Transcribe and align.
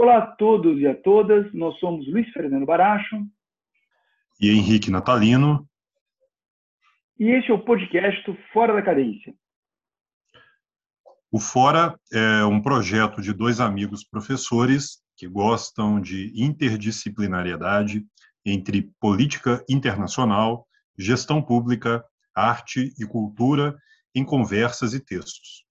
Olá 0.00 0.18
a 0.18 0.26
todos 0.28 0.78
e 0.78 0.86
a 0.86 0.94
todas, 0.94 1.52
nós 1.52 1.76
somos 1.80 2.06
Luiz 2.06 2.30
Fernando 2.30 2.64
Baracho 2.64 3.16
e 4.40 4.48
Henrique 4.48 4.92
Natalino. 4.92 5.68
E 7.18 7.24
este 7.30 7.50
é 7.50 7.54
o 7.54 7.64
podcast 7.64 8.22
Fora 8.52 8.74
da 8.74 8.80
Cadência. 8.80 9.34
O 11.32 11.40
Fora 11.40 11.98
é 12.12 12.44
um 12.44 12.62
projeto 12.62 13.20
de 13.20 13.32
dois 13.32 13.58
amigos 13.58 14.04
professores 14.04 15.02
que 15.16 15.26
gostam 15.26 16.00
de 16.00 16.32
interdisciplinariedade 16.40 18.06
entre 18.46 18.92
política 19.00 19.64
internacional, 19.68 20.64
gestão 20.96 21.42
pública, 21.42 22.04
arte 22.32 22.94
e 23.00 23.04
cultura 23.04 23.76
em 24.14 24.24
conversas 24.24 24.94
e 24.94 25.04
textos. 25.04 25.67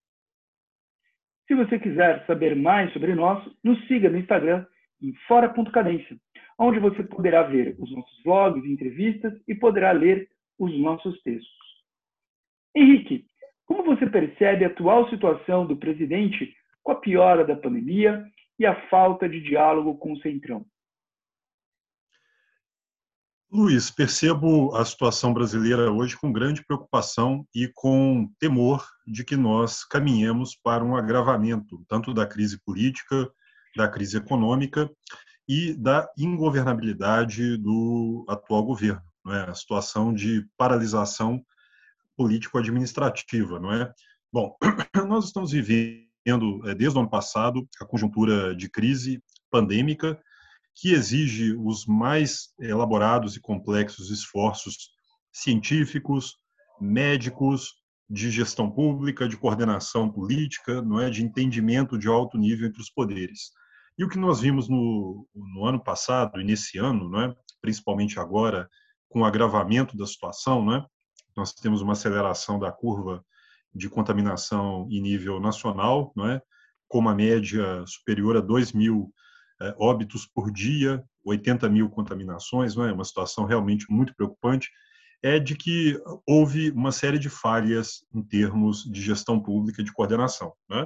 Se 1.47 1.55
você 1.55 1.79
quiser 1.79 2.25
saber 2.25 2.55
mais 2.55 2.91
sobre 2.91 3.15
nós, 3.15 3.41
nos 3.63 3.79
siga 3.87 4.09
no 4.09 4.17
Instagram 4.17 4.65
em 5.01 5.13
fora.cadência, 5.27 6.17
onde 6.59 6.79
você 6.79 7.03
poderá 7.03 7.43
ver 7.43 7.75
os 7.79 7.89
nossos 7.91 8.23
vlogs 8.23 8.65
entrevistas 8.65 9.33
e 9.47 9.55
poderá 9.55 9.91
ler 9.91 10.27
os 10.59 10.77
nossos 10.79 11.21
textos. 11.21 11.55
Henrique, 12.75 13.25
como 13.65 13.83
você 13.83 14.07
percebe 14.07 14.65
a 14.65 14.67
atual 14.67 15.09
situação 15.09 15.65
do 15.65 15.77
presidente 15.77 16.53
com 16.83 16.91
a 16.91 16.95
piora 16.95 17.45
da 17.45 17.55
pandemia 17.55 18.25
e 18.59 18.65
a 18.65 18.75
falta 18.89 19.29
de 19.29 19.39
diálogo 19.39 19.97
com 19.97 20.13
o 20.13 20.19
Centrão? 20.19 20.65
Luiz, 23.49 23.89
percebo 23.89 24.75
a 24.75 24.83
situação 24.83 25.33
brasileira 25.33 25.89
hoje 25.89 26.17
com 26.17 26.33
grande 26.33 26.65
preocupação 26.65 27.47
e 27.55 27.71
com 27.73 28.29
temor 28.37 28.85
de 29.07 29.23
que 29.23 29.37
nós 29.37 29.85
caminhemos 29.85 30.53
para 30.53 30.83
um 30.83 30.97
agravamento 30.97 31.81
tanto 31.87 32.13
da 32.13 32.27
crise 32.27 32.61
política, 32.61 33.31
da 33.73 33.87
crise 33.87 34.17
econômica 34.17 34.91
e 35.47 35.73
da 35.73 36.09
ingovernabilidade 36.17 37.55
do 37.55 38.25
atual 38.27 38.65
governo, 38.65 39.01
não 39.23 39.33
é? 39.33 39.49
A 39.49 39.55
situação 39.55 40.13
de 40.13 40.45
paralisação 40.57 41.41
político-administrativa, 42.17 43.61
não 43.61 43.71
é? 43.71 43.89
Bom, 44.31 44.57
nós 45.07 45.23
estamos 45.23 45.51
vivendo 45.51 46.61
é, 46.65 46.75
desde 46.75 46.97
o 46.97 46.99
ano 46.99 47.09
passado 47.09 47.65
a 47.79 47.85
conjuntura 47.85 48.53
de 48.53 48.69
crise 48.69 49.23
pandêmica 49.49 50.19
que 50.79 50.93
exige 50.93 51.53
os 51.53 51.85
mais 51.85 52.53
elaborados 52.59 53.35
e 53.35 53.41
complexos 53.41 54.11
esforços 54.11 54.91
científicos, 55.31 56.37
médicos, 56.79 57.73
de 58.09 58.31
gestão 58.31 58.71
pública, 58.71 59.27
de 59.27 59.35
coordenação 59.35 60.09
política, 60.09 60.81
não 60.81 60.99
é, 60.99 61.09
de 61.09 61.23
entendimento 61.23 61.97
de 61.97 62.07
alto 62.07 62.37
nível 62.37 62.67
entre 62.67 62.81
os 62.81 62.89
poderes. 62.89 63.51
E 63.97 64.03
o 64.03 64.07
que 64.07 64.17
nós 64.17 64.39
vimos 64.39 64.69
no, 64.69 65.27
no 65.35 65.65
ano 65.65 65.83
passado 65.83 66.39
e 66.39 66.43
nesse 66.43 66.77
ano, 66.77 67.09
não 67.09 67.21
é, 67.21 67.35
principalmente 67.61 68.19
agora 68.19 68.69
com 69.09 69.21
o 69.21 69.25
agravamento 69.25 69.97
da 69.97 70.05
situação, 70.05 70.63
não 70.63 70.75
é, 70.75 70.85
nós 71.35 71.53
temos 71.53 71.81
uma 71.81 71.93
aceleração 71.93 72.57
da 72.57 72.71
curva 72.71 73.25
de 73.73 73.89
contaminação 73.89 74.87
em 74.89 75.01
nível 75.01 75.39
nacional, 75.39 76.13
não 76.15 76.29
é, 76.29 76.41
com 76.87 76.99
uma 76.99 77.13
média 77.13 77.83
superior 77.85 78.37
a 78.37 78.41
2 78.41 78.71
mil 78.71 79.11
óbitos 79.77 80.25
por 80.25 80.51
dia, 80.51 81.03
80 81.25 81.67
mil 81.69 81.89
contaminações, 81.89 82.75
não 82.75 82.85
é 82.85 82.91
uma 82.91 83.03
situação 83.03 83.45
realmente 83.45 83.85
muito 83.89 84.15
preocupante, 84.15 84.69
é 85.23 85.39
de 85.39 85.55
que 85.55 85.99
houve 86.25 86.71
uma 86.71 86.91
série 86.91 87.19
de 87.19 87.29
falhas 87.29 88.05
em 88.13 88.21
termos 88.21 88.83
de 88.83 89.01
gestão 89.01 89.41
pública 89.41 89.81
e 89.81 89.85
de 89.85 89.91
coordenação. 89.91 90.53
Né? 90.69 90.85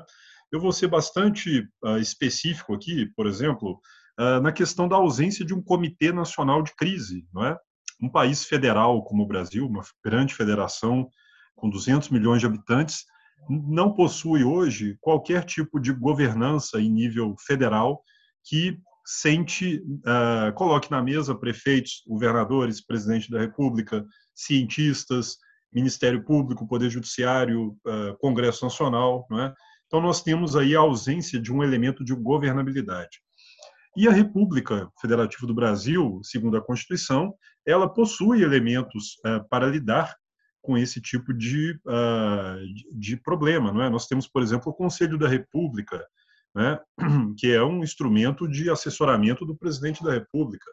Eu 0.51 0.59
vou 0.59 0.71
ser 0.71 0.87
bastante 0.87 1.67
uh, 1.83 1.97
específico 1.97 2.73
aqui, 2.73 3.05
por 3.15 3.27
exemplo, 3.27 3.79
uh, 4.19 4.41
na 4.41 4.51
questão 4.51 4.87
da 4.87 4.95
ausência 4.95 5.45
de 5.45 5.53
um 5.53 5.61
comitê 5.61 6.11
nacional 6.11 6.61
de 6.61 6.73
crise. 6.75 7.27
Não 7.33 7.45
é? 7.45 7.57
Um 8.01 8.09
país 8.09 8.45
federal 8.45 9.03
como 9.03 9.23
o 9.23 9.27
Brasil, 9.27 9.65
uma 9.65 9.83
grande 10.03 10.33
federação 10.33 11.09
com 11.55 11.69
200 11.69 12.09
milhões 12.09 12.39
de 12.39 12.47
habitantes, 12.47 13.05
não 13.49 13.93
possui 13.93 14.43
hoje 14.43 14.97
qualquer 14.99 15.43
tipo 15.43 15.79
de 15.79 15.91
governança 15.91 16.79
em 16.79 16.89
nível 16.89 17.35
federal 17.45 18.01
que 18.43 18.77
sente, 19.05 19.77
uh, 19.77 20.53
coloque 20.55 20.89
na 20.89 21.01
mesa 21.01 21.35
prefeitos, 21.35 22.03
governadores, 22.07 22.85
presidente 22.85 23.29
da 23.29 23.39
República, 23.39 24.05
cientistas, 24.33 25.37
Ministério 25.73 26.23
Público, 26.23 26.67
Poder 26.67 26.89
Judiciário, 26.89 27.77
uh, 27.85 28.17
Congresso 28.19 28.63
Nacional, 28.63 29.25
não 29.29 29.41
é? 29.41 29.53
Então 29.87 30.01
nós 30.01 30.23
temos 30.23 30.55
aí 30.55 30.75
a 30.75 30.79
ausência 30.79 31.39
de 31.39 31.51
um 31.51 31.61
elemento 31.61 32.03
de 32.03 32.15
governabilidade. 32.15 33.19
E 33.97 34.07
a 34.07 34.11
República 34.11 34.89
Federativa 35.01 35.45
do 35.45 35.53
Brasil, 35.53 36.21
segundo 36.23 36.55
a 36.55 36.61
Constituição, 36.61 37.33
ela 37.67 37.89
possui 37.93 38.41
elementos 38.41 39.17
uh, 39.25 39.47
para 39.49 39.67
lidar 39.67 40.15
com 40.61 40.77
esse 40.77 41.01
tipo 41.01 41.33
de, 41.33 41.73
de, 41.73 42.99
de 42.99 43.17
problema, 43.17 43.73
não 43.73 43.81
é? 43.81 43.89
Nós 43.89 44.05
temos, 44.05 44.27
por 44.27 44.43
exemplo, 44.43 44.71
o 44.71 44.75
Conselho 44.75 45.17
da 45.17 45.27
República, 45.27 46.05
né, 46.53 46.79
que 47.37 47.51
é 47.51 47.63
um 47.63 47.83
instrumento 47.83 48.47
de 48.47 48.69
assessoramento 48.69 49.45
do 49.45 49.55
presidente 49.55 50.03
da 50.03 50.11
República, 50.11 50.69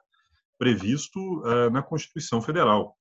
previsto 0.59 1.19
uh, 1.41 1.71
na 1.71 1.83
Constituição 1.83 2.43
Federal. 2.43 2.97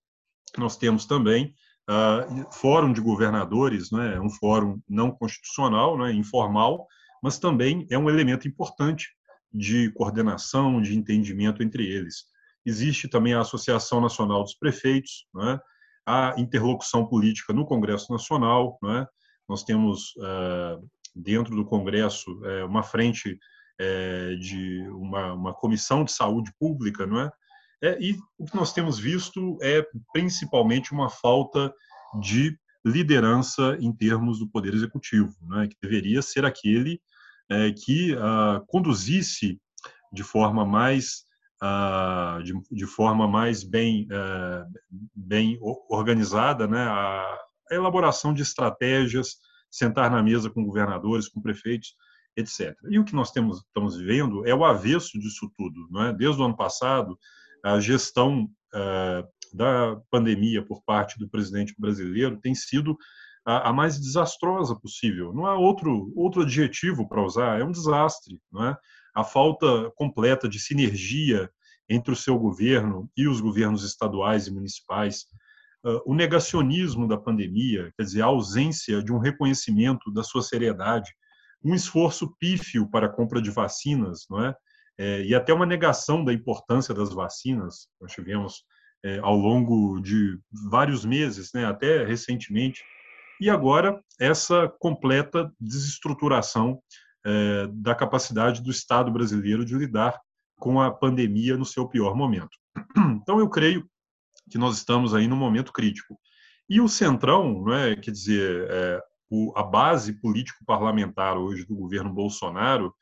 Nós 0.57 0.77
temos 0.77 1.05
também 1.05 1.55
uh, 1.89 2.51
Fórum 2.53 2.93
de 2.93 3.01
Governadores, 3.01 3.91
né, 3.91 4.19
um 4.19 4.29
fórum 4.29 4.79
não 4.87 5.11
constitucional, 5.11 5.97
né, 5.97 6.13
informal, 6.13 6.85
mas 7.21 7.39
também 7.39 7.87
é 7.89 7.97
um 7.97 8.09
elemento 8.09 8.47
importante 8.47 9.09
de 9.51 9.91
coordenação, 9.93 10.81
de 10.81 10.95
entendimento 10.95 11.63
entre 11.63 11.85
eles. 11.85 12.25
Existe 12.65 13.07
também 13.07 13.33
a 13.33 13.41
Associação 13.41 13.99
Nacional 13.99 14.43
dos 14.43 14.53
Prefeitos, 14.53 15.25
né, 15.33 15.59
a 16.05 16.35
interlocução 16.37 17.07
política 17.07 17.53
no 17.53 17.65
Congresso 17.65 18.11
Nacional, 18.11 18.77
né, 18.83 19.07
nós 19.49 19.63
temos 19.63 20.13
uh, 20.17 20.85
dentro 21.17 21.55
do 21.55 21.65
Congresso 21.65 22.43
é, 22.45 22.63
uma 22.63 22.83
frente 22.83 23.37
é, 23.79 24.35
de 24.35 24.87
uma, 24.89 25.33
uma, 25.33 25.53
comissão 25.53 26.03
de 26.03 26.11
saúde 26.11 26.51
pública, 26.59 27.05
não 27.05 27.19
é? 27.21 27.31
é? 27.83 27.97
E 28.01 28.17
o 28.37 28.45
que 28.45 28.55
nós 28.55 28.73
temos 28.73 28.97
visto 28.97 29.57
é 29.61 29.85
principalmente 30.13 30.91
uma 30.91 31.09
falta 31.09 31.73
de 32.21 32.57
liderança 32.85 33.77
em 33.79 33.91
termos 33.91 34.39
do 34.39 34.49
poder 34.49 34.73
executivo, 34.73 35.35
né? 35.41 35.67
que 35.67 35.75
deveria 35.81 36.21
ser 36.21 36.45
aquele 36.45 37.01
é, 37.49 37.71
que 37.71 38.15
ah, 38.17 38.61
conduzisse 38.67 39.59
de 40.11 40.23
forma 40.23 40.65
mais 40.65 41.25
ah, 41.61 42.39
de, 42.43 42.53
de, 42.71 42.85
forma 42.85 43.27
mais 43.27 43.63
bem 43.63 44.07
é, 44.09 44.63
bem 45.13 45.57
organizada, 45.89 46.67
né? 46.67 46.81
a, 46.81 47.37
a 47.69 47.75
elaboração 47.75 48.33
de 48.33 48.41
estratégias 48.41 49.37
sentar 49.69 50.09
na 50.09 50.21
mesa 50.23 50.49
com 50.49 50.63
governadores, 50.63 51.27
com 51.27 51.41
prefeitos, 51.41 51.95
etc. 52.35 52.75
E 52.89 52.99
o 52.99 53.03
que 53.03 53.15
nós 53.15 53.31
temos, 53.31 53.59
estamos 53.59 53.97
vivendo 53.97 54.47
é 54.47 54.53
o 54.53 54.63
avesso 54.63 55.19
disso 55.19 55.51
tudo. 55.57 55.87
Não 55.89 56.03
é? 56.03 56.13
Desde 56.13 56.41
o 56.41 56.45
ano 56.45 56.55
passado, 56.55 57.17
a 57.63 57.79
gestão 57.79 58.49
uh, 58.73 59.27
da 59.53 59.99
pandemia 60.11 60.63
por 60.63 60.83
parte 60.83 61.17
do 61.17 61.29
presidente 61.29 61.73
brasileiro 61.77 62.39
tem 62.39 62.53
sido 62.53 62.97
a, 63.45 63.69
a, 63.69 63.73
mais 63.73 63.99
desastrosa 63.99 64.75
possível. 64.75 65.33
Não 65.33 65.45
há 65.45 65.57
outro, 65.57 66.11
outro 66.15 66.43
adjetivo 66.43 67.07
para 67.07 67.23
usar, 67.23 67.59
é 67.59 67.63
um 67.63 67.71
desastre. 67.71 68.39
Não 68.51 68.65
é? 68.65 68.77
A 69.15 69.23
falta 69.23 69.91
completa 69.95 70.47
de 70.47 70.59
sinergia 70.59 71.49
entre 71.89 72.11
o 72.11 72.15
seu 72.15 72.37
governo 72.37 73.09
e 73.15 73.27
os 73.27 73.39
governos 73.39 73.83
estaduais 73.83 74.47
e 74.47 74.51
municipais, 74.51 75.25
o 76.05 76.13
negacionismo 76.13 77.07
da 77.07 77.17
pandemia, 77.17 77.91
quer 77.97 78.03
dizer, 78.03 78.21
a 78.21 78.25
ausência 78.25 79.01
de 79.01 79.11
um 79.13 79.19
reconhecimento 79.19 80.11
da 80.11 80.23
sua 80.23 80.41
seriedade, 80.41 81.11
um 81.63 81.73
esforço 81.73 82.35
pífio 82.39 82.89
para 82.89 83.07
a 83.07 83.09
compra 83.09 83.41
de 83.41 83.51
vacinas, 83.51 84.25
não 84.29 84.45
é? 84.45 84.55
é 84.97 85.23
e 85.23 85.35
até 85.35 85.53
uma 85.53 85.65
negação 85.65 86.23
da 86.23 86.33
importância 86.33 86.93
das 86.93 87.13
vacinas, 87.13 87.87
nós 88.01 88.11
tivemos 88.11 88.63
é, 89.03 89.19
ao 89.19 89.35
longo 89.35 89.99
de 90.01 90.39
vários 90.69 91.05
meses, 91.05 91.51
né, 91.53 91.65
até 91.65 92.03
recentemente, 92.05 92.83
e 93.39 93.49
agora 93.49 94.01
essa 94.19 94.67
completa 94.79 95.51
desestruturação 95.59 96.81
é, 97.25 97.67
da 97.71 97.93
capacidade 97.93 98.61
do 98.61 98.71
Estado 98.71 99.11
brasileiro 99.11 99.63
de 99.63 99.75
lidar 99.75 100.19
com 100.59 100.81
a 100.81 100.91
pandemia 100.91 101.55
no 101.55 101.65
seu 101.65 101.87
pior 101.87 102.15
momento. 102.15 102.57
Então, 103.21 103.39
eu 103.39 103.49
creio 103.49 103.87
que 104.49 104.57
nós 104.57 104.77
estamos 104.77 105.13
aí 105.13 105.27
num 105.27 105.35
momento 105.35 105.71
crítico. 105.71 106.17
E 106.69 106.81
o 106.81 106.89
Centrão, 106.89 107.61
não 107.63 107.73
é, 107.73 107.95
quer 107.95 108.11
dizer, 108.11 108.67
é, 108.69 109.01
o, 109.29 109.53
a 109.55 109.63
base 109.63 110.13
político-parlamentar 110.13 111.37
hoje 111.37 111.65
do 111.65 111.75
governo 111.75 112.13
Bolsonaro, 112.13 112.93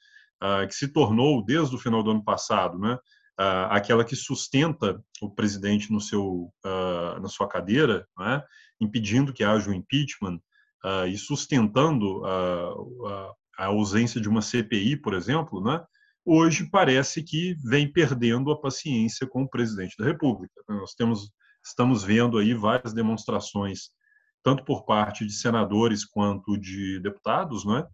ah, 0.41 0.65
que 0.67 0.75
se 0.75 0.87
tornou, 0.87 1.43
desde 1.43 1.75
o 1.75 1.79
final 1.79 2.03
do 2.03 2.11
ano 2.11 2.23
passado, 2.23 2.77
né, 2.77 2.97
ah, 3.37 3.75
aquela 3.75 4.03
que 4.03 4.15
sustenta 4.15 5.01
o 5.21 5.29
presidente 5.29 5.91
no 5.91 6.01
seu, 6.01 6.51
ah, 6.63 7.19
na 7.21 7.27
sua 7.27 7.47
cadeira, 7.47 8.07
né, 8.17 8.43
impedindo 8.79 9.33
que 9.33 9.43
haja 9.43 9.69
o 9.69 9.73
um 9.73 9.75
impeachment 9.75 10.39
e 11.09 11.17
sustentando 11.17 12.23
a, 13.57 13.65
ausência 13.65 14.21
de 14.21 14.29
uma 14.29 14.39
CPI, 14.39 14.97
por 14.97 15.15
exemplo, 15.15 15.59
né, 15.59 15.83
hoje 16.25 16.67
parece 16.69 17.21
que 17.23 17.55
vem 17.63 17.91
perdendo 17.91 18.51
a 18.51 18.59
paciência 18.59 19.27
com 19.27 19.43
o 19.43 19.49
presidente 19.49 19.95
da 19.97 20.05
República. 20.05 20.53
Nós 20.67 20.93
temos, 20.95 21.31
estamos 21.63 22.03
vendo 22.03 22.37
aí 22.37 22.53
várias 22.53 22.93
demonstrações, 22.93 23.89
tanto 24.43 24.65
por 24.65 24.85
parte 24.85 25.25
de 25.25 25.33
senadores 25.33 26.03
quanto 26.03 26.57
de 26.57 26.99
deputados, 26.99 27.65
né? 27.65 27.85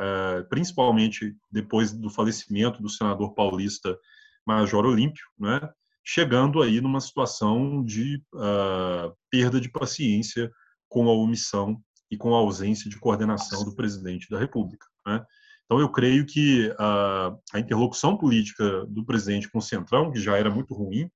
É, 0.00 0.42
principalmente 0.44 1.34
depois 1.50 1.92
do 1.92 2.08
falecimento 2.08 2.80
do 2.80 2.88
senador 2.88 3.34
paulista 3.34 3.98
Major 4.46 4.86
Olímpio, 4.86 5.24
né? 5.36 5.60
chegando 6.08 6.62
aí 6.62 6.80
numa 6.80 7.02
situação 7.02 7.84
de 7.84 8.22
uh, 8.32 9.14
perda 9.30 9.60
de 9.60 9.68
paciência 9.68 10.50
com 10.88 11.06
a 11.06 11.12
omissão 11.12 11.78
e 12.10 12.16
com 12.16 12.34
a 12.34 12.38
ausência 12.38 12.88
de 12.88 12.98
coordenação 12.98 13.62
do 13.62 13.74
presidente 13.74 14.30
da 14.30 14.38
República. 14.38 14.86
Né? 15.06 15.22
Então, 15.68 15.78
eu 15.80 15.92
creio 15.92 16.24
que 16.24 16.74
a, 16.78 17.36
a, 17.52 17.60
interlocução 17.60 18.16
política 18.16 18.86
do 18.86 19.04
presidente 19.04 19.50
com 19.50 19.58
o 19.58 19.62
Centrão, 19.62 20.10
que 20.10 20.18
já 20.18 20.38
era 20.38 20.48
muito 20.48 20.72
ruim, 20.72 21.10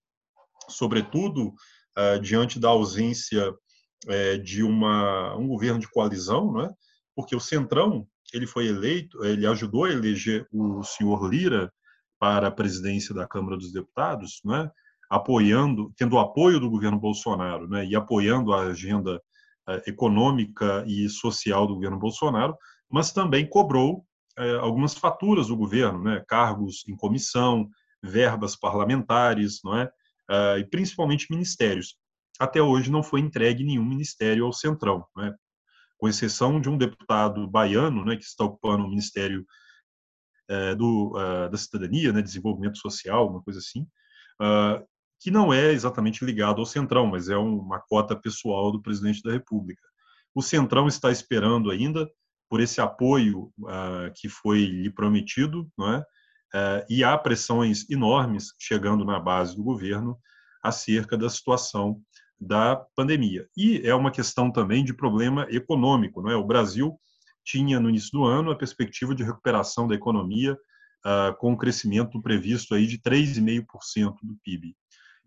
sobretudo 0.68 1.54
uh, 1.98 2.20
diante 2.20 2.60
da 2.60 2.68
ausência 2.68 3.50
uh, 3.50 4.38
de 4.44 4.62
uma, 4.62 5.34
um 5.36 5.48
governo 5.48 5.80
de 5.80 5.88
coalizão, 5.88 6.52
né? 6.52 6.70
porque 7.16 7.34
o 7.34 7.40
Centrão 7.40 8.06
ele 8.34 8.46
foi 8.46 8.66
eleito, 8.66 9.24
ele 9.24 9.46
ajudou 9.46 9.84
a 9.84 9.90
eleger 9.90 10.46
o 10.52 10.82
senhor 10.82 11.26
Lira 11.30 11.72
para 12.18 12.48
a 12.48 12.52
presidência 12.52 13.14
da 13.14 13.26
Câmara 13.26 13.56
dos 13.56 13.72
Deputados, 13.72 14.42
né? 14.44 14.70
apoiando, 15.08 15.90
tendo 15.96 16.16
o 16.16 16.18
apoio 16.18 16.60
do 16.60 16.68
governo 16.68 16.98
Bolsonaro, 16.98 17.68
né, 17.68 17.84
e 17.84 17.94
apoiando 17.94 18.54
a 18.54 18.62
agenda 18.62 19.16
uh, 19.68 19.82
econômica 19.86 20.84
e 20.86 21.06
social 21.08 21.66
do 21.66 21.74
governo 21.74 21.98
Bolsonaro, 21.98 22.56
mas 22.90 23.12
também 23.12 23.46
cobrou 23.46 24.06
uh, 24.38 24.60
algumas 24.60 24.94
faturas 24.94 25.48
do 25.48 25.56
governo, 25.56 26.02
né, 26.02 26.24
cargos 26.26 26.84
em 26.88 26.96
comissão, 26.96 27.68
verbas 28.02 28.56
parlamentares, 28.56 29.60
não 29.64 29.76
é, 29.78 29.84
uh, 30.30 30.58
e 30.58 30.64
principalmente 30.64 31.30
ministérios. 31.30 31.96
Até 32.38 32.60
hoje 32.60 32.90
não 32.90 33.02
foi 33.02 33.20
entregue 33.20 33.64
nenhum 33.64 33.84
ministério 33.84 34.44
ao 34.46 34.52
Centrão, 34.52 35.06
né, 35.16 35.34
com 35.98 36.08
exceção 36.08 36.60
de 36.60 36.68
um 36.68 36.76
deputado 36.76 37.46
baiano, 37.48 38.04
né, 38.04 38.16
que 38.16 38.24
está 38.24 38.44
ocupando 38.44 38.84
o 38.84 38.88
ministério 38.88 39.46
do, 40.76 41.14
da 41.50 41.56
cidadania, 41.56 42.12
né, 42.12 42.20
desenvolvimento 42.20 42.76
social, 42.76 43.30
uma 43.30 43.42
coisa 43.42 43.58
assim, 43.60 43.86
Uh, 44.40 44.84
que 45.20 45.30
não 45.30 45.52
é 45.52 45.70
exatamente 45.70 46.24
ligado 46.24 46.58
ao 46.58 46.66
Centrão, 46.66 47.06
mas 47.06 47.28
é 47.28 47.36
uma 47.36 47.78
cota 47.78 48.16
pessoal 48.16 48.72
do 48.72 48.82
presidente 48.82 49.22
da 49.22 49.30
República. 49.30 49.86
O 50.34 50.42
Centrão 50.42 50.88
está 50.88 51.12
esperando 51.12 51.70
ainda 51.70 52.10
por 52.52 52.60
esse 52.60 52.82
apoio 52.82 53.50
uh, 53.60 54.12
que 54.14 54.28
foi 54.28 54.66
lhe 54.66 54.90
prometido, 54.90 55.66
não 55.76 55.90
é? 55.90 56.00
Uh, 56.54 56.84
e 56.86 57.02
há 57.02 57.16
pressões 57.16 57.88
enormes 57.88 58.52
chegando 58.58 59.06
na 59.06 59.18
base 59.18 59.56
do 59.56 59.62
governo 59.62 60.18
acerca 60.62 61.16
da 61.16 61.30
situação 61.30 61.98
da 62.38 62.76
pandemia. 62.94 63.48
E 63.56 63.80
é 63.88 63.94
uma 63.94 64.10
questão 64.10 64.52
também 64.52 64.84
de 64.84 64.92
problema 64.92 65.46
econômico, 65.48 66.20
não 66.20 66.30
é? 66.30 66.36
O 66.36 66.44
Brasil 66.44 67.00
tinha 67.42 67.80
no 67.80 67.88
início 67.88 68.10
do 68.12 68.24
ano 68.24 68.50
a 68.50 68.56
perspectiva 68.56 69.14
de 69.14 69.24
recuperação 69.24 69.88
da 69.88 69.94
economia 69.94 70.52
uh, 70.52 71.34
com 71.38 71.52
um 71.52 71.56
crescimento 71.56 72.20
previsto 72.20 72.74
aí 72.74 72.86
de 72.86 72.98
3,5% 72.98 74.16
do 74.22 74.36
PIB. 74.44 74.76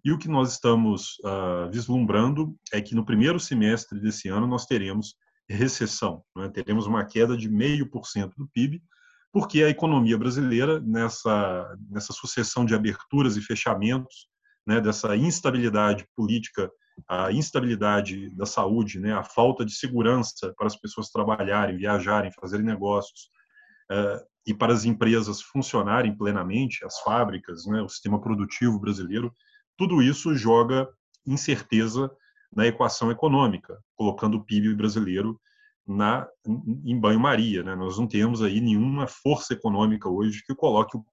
E 0.04 0.12
o 0.12 0.20
que 0.20 0.28
nós 0.28 0.52
estamos 0.52 1.18
uh, 1.24 1.72
vislumbrando 1.72 2.56
é 2.72 2.80
que 2.80 2.94
no 2.94 3.04
primeiro 3.04 3.40
semestre 3.40 4.00
desse 4.00 4.30
ano 4.30 4.46
nós 4.46 4.68
teremos 4.68 5.16
recessão, 5.50 6.24
né? 6.36 6.50
teremos 6.50 6.88
uma 6.88 7.06
queda 7.06 7.38
de 7.38 7.50
0,5% 7.50 8.34
do 8.36 8.48
PIB, 8.48 8.82
porque 9.32 9.64
a 9.64 9.70
economia 9.70 10.18
brasileira, 10.18 10.80
nessa, 10.80 11.78
nessa 11.90 12.14
sucessão 12.14 12.66
de 12.66 12.74
aberturas 12.74 13.36
e 13.36 13.42
fechamentos, 13.42 14.28
né, 14.66 14.80
dessa 14.80 15.16
instabilidade 15.16 16.08
política, 16.16 16.72
a 17.08 17.32
instabilidade 17.32 18.30
da 18.30 18.46
saúde, 18.46 19.00
né, 19.00 19.14
a 19.14 19.24
falta 19.24 19.66
de 19.66 19.74
segurança 19.74 20.54
para 20.58 20.68
as 20.68 20.76
pessoas 20.76 21.10
trabalharem, 21.10 21.78
viajarem, 21.78 22.32
fazerem 22.32 22.66
negócios, 22.66 23.30
uh, 23.92 24.26
e 24.48 24.54
para 24.54 24.74
as 24.74 24.86
empresas 24.86 25.42
funcionarem 25.42 26.16
plenamente, 26.16 26.86
as 26.86 27.00
fábricas, 27.02 27.66
né, 27.66 27.82
o 27.82 27.90
sistema 27.90 28.22
produtivo 28.22 28.80
brasileiro, 28.80 29.34
tudo 29.78 30.02
isso 30.02 30.34
joga 30.34 30.88
incerteza 31.26 32.10
na 32.56 32.66
equação 32.66 33.12
econômica, 33.12 33.78
colocando 33.96 34.38
o 34.38 34.44
PIB 34.44 34.74
brasileiro 34.76 35.40
na, 35.86 36.28
em 36.86 37.00
banho-maria. 37.00 37.64
Né? 37.64 37.76
Nós 37.76 37.98
não 37.98 38.08
temos 38.08 38.42
aí 38.42 38.62
nenhuma 38.62 39.08
força 39.08 39.54
econômica 39.54 40.10
hoje 40.10 40.44
que 40.46 40.56
coloque 40.56 40.98
o, 40.98 41.04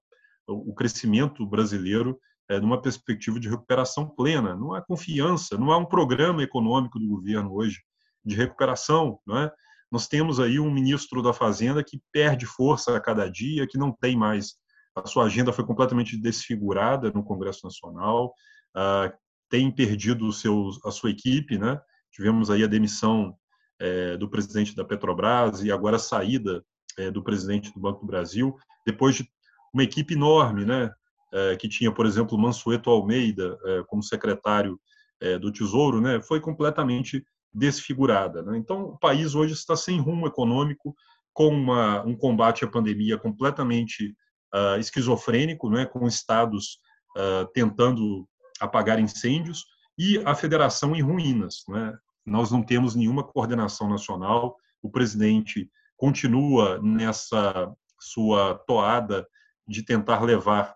o 0.47 0.73
crescimento 0.73 1.45
brasileiro 1.45 2.17
é, 2.49 2.59
numa 2.59 2.81
perspectiva 2.81 3.39
de 3.39 3.49
recuperação 3.49 4.07
plena. 4.07 4.55
Não 4.55 4.73
há 4.73 4.81
confiança, 4.81 5.57
não 5.57 5.71
há 5.71 5.77
um 5.77 5.85
programa 5.85 6.41
econômico 6.41 6.97
do 6.97 7.07
governo 7.07 7.53
hoje 7.53 7.81
de 8.23 8.35
recuperação. 8.35 9.19
É? 9.31 9.51
Nós 9.91 10.07
temos 10.07 10.39
aí 10.39 10.59
um 10.59 10.71
ministro 10.71 11.21
da 11.21 11.33
Fazenda 11.33 11.83
que 11.83 12.01
perde 12.11 12.45
força 12.45 12.95
a 12.95 13.01
cada 13.01 13.29
dia, 13.29 13.67
que 13.67 13.77
não 13.77 13.91
tem 13.91 14.17
mais 14.17 14.55
a 14.95 15.07
sua 15.07 15.25
agenda 15.25 15.51
foi 15.51 15.65
completamente 15.65 16.15
desfigurada 16.15 17.11
no 17.11 17.23
Congresso 17.23 17.61
Nacional, 17.63 18.33
uh, 18.75 19.11
tem 19.53 19.69
perdido 19.69 20.31
seu, 20.31 20.71
a 20.83 20.89
sua 20.89 21.11
equipe, 21.11 21.59
né? 21.59 21.79
Tivemos 22.11 22.49
aí 22.49 22.63
a 22.63 22.67
demissão 22.67 23.37
é, 23.79 24.17
do 24.17 24.27
presidente 24.27 24.75
da 24.75 24.83
Petrobras 24.83 25.63
e 25.63 25.71
agora 25.71 25.97
a 25.97 25.99
saída 25.99 26.65
é, 26.97 27.11
do 27.11 27.23
presidente 27.23 27.71
do 27.71 27.79
Banco 27.79 27.99
do 27.99 28.07
Brasil, 28.07 28.55
depois 28.83 29.13
de 29.13 29.29
uma 29.71 29.83
equipe 29.83 30.15
enorme, 30.15 30.65
né? 30.65 30.91
É, 31.31 31.55
que 31.55 31.69
tinha, 31.69 31.91
por 31.91 32.07
exemplo, 32.07 32.35
Mansueto 32.35 32.89
Almeida 32.89 33.55
é, 33.63 33.83
como 33.85 34.01
secretário 34.01 34.79
é, 35.21 35.37
do 35.37 35.51
Tesouro, 35.51 36.01
né? 36.01 36.19
Foi 36.23 36.41
completamente 36.41 37.23
desfigurada. 37.53 38.41
Né? 38.41 38.57
Então, 38.57 38.85
o 38.85 38.97
país 38.97 39.35
hoje 39.35 39.53
está 39.53 39.75
sem 39.75 39.99
rumo 39.99 40.25
econômico, 40.25 40.95
com 41.31 41.49
uma, 41.49 42.03
um 42.03 42.17
combate 42.17 42.65
à 42.65 42.67
pandemia 42.67 43.19
completamente 43.19 44.15
uh, 44.51 44.79
esquizofrênico, 44.79 45.69
né, 45.69 45.85
com 45.85 46.07
estados 46.07 46.79
uh, 47.15 47.47
tentando 47.53 48.27
apagar 48.63 48.99
incêndios 48.99 49.65
e 49.97 50.17
a 50.25 50.33
federação 50.33 50.95
em 50.95 51.01
ruínas. 51.01 51.63
Né? 51.67 51.97
Nós 52.25 52.51
não 52.51 52.63
temos 52.63 52.95
nenhuma 52.95 53.23
coordenação 53.23 53.89
nacional, 53.89 54.57
o 54.81 54.89
presidente 54.89 55.69
continua 55.97 56.79
nessa 56.81 57.71
sua 57.99 58.55
toada 58.67 59.25
de 59.67 59.83
tentar 59.83 60.21
levar 60.21 60.75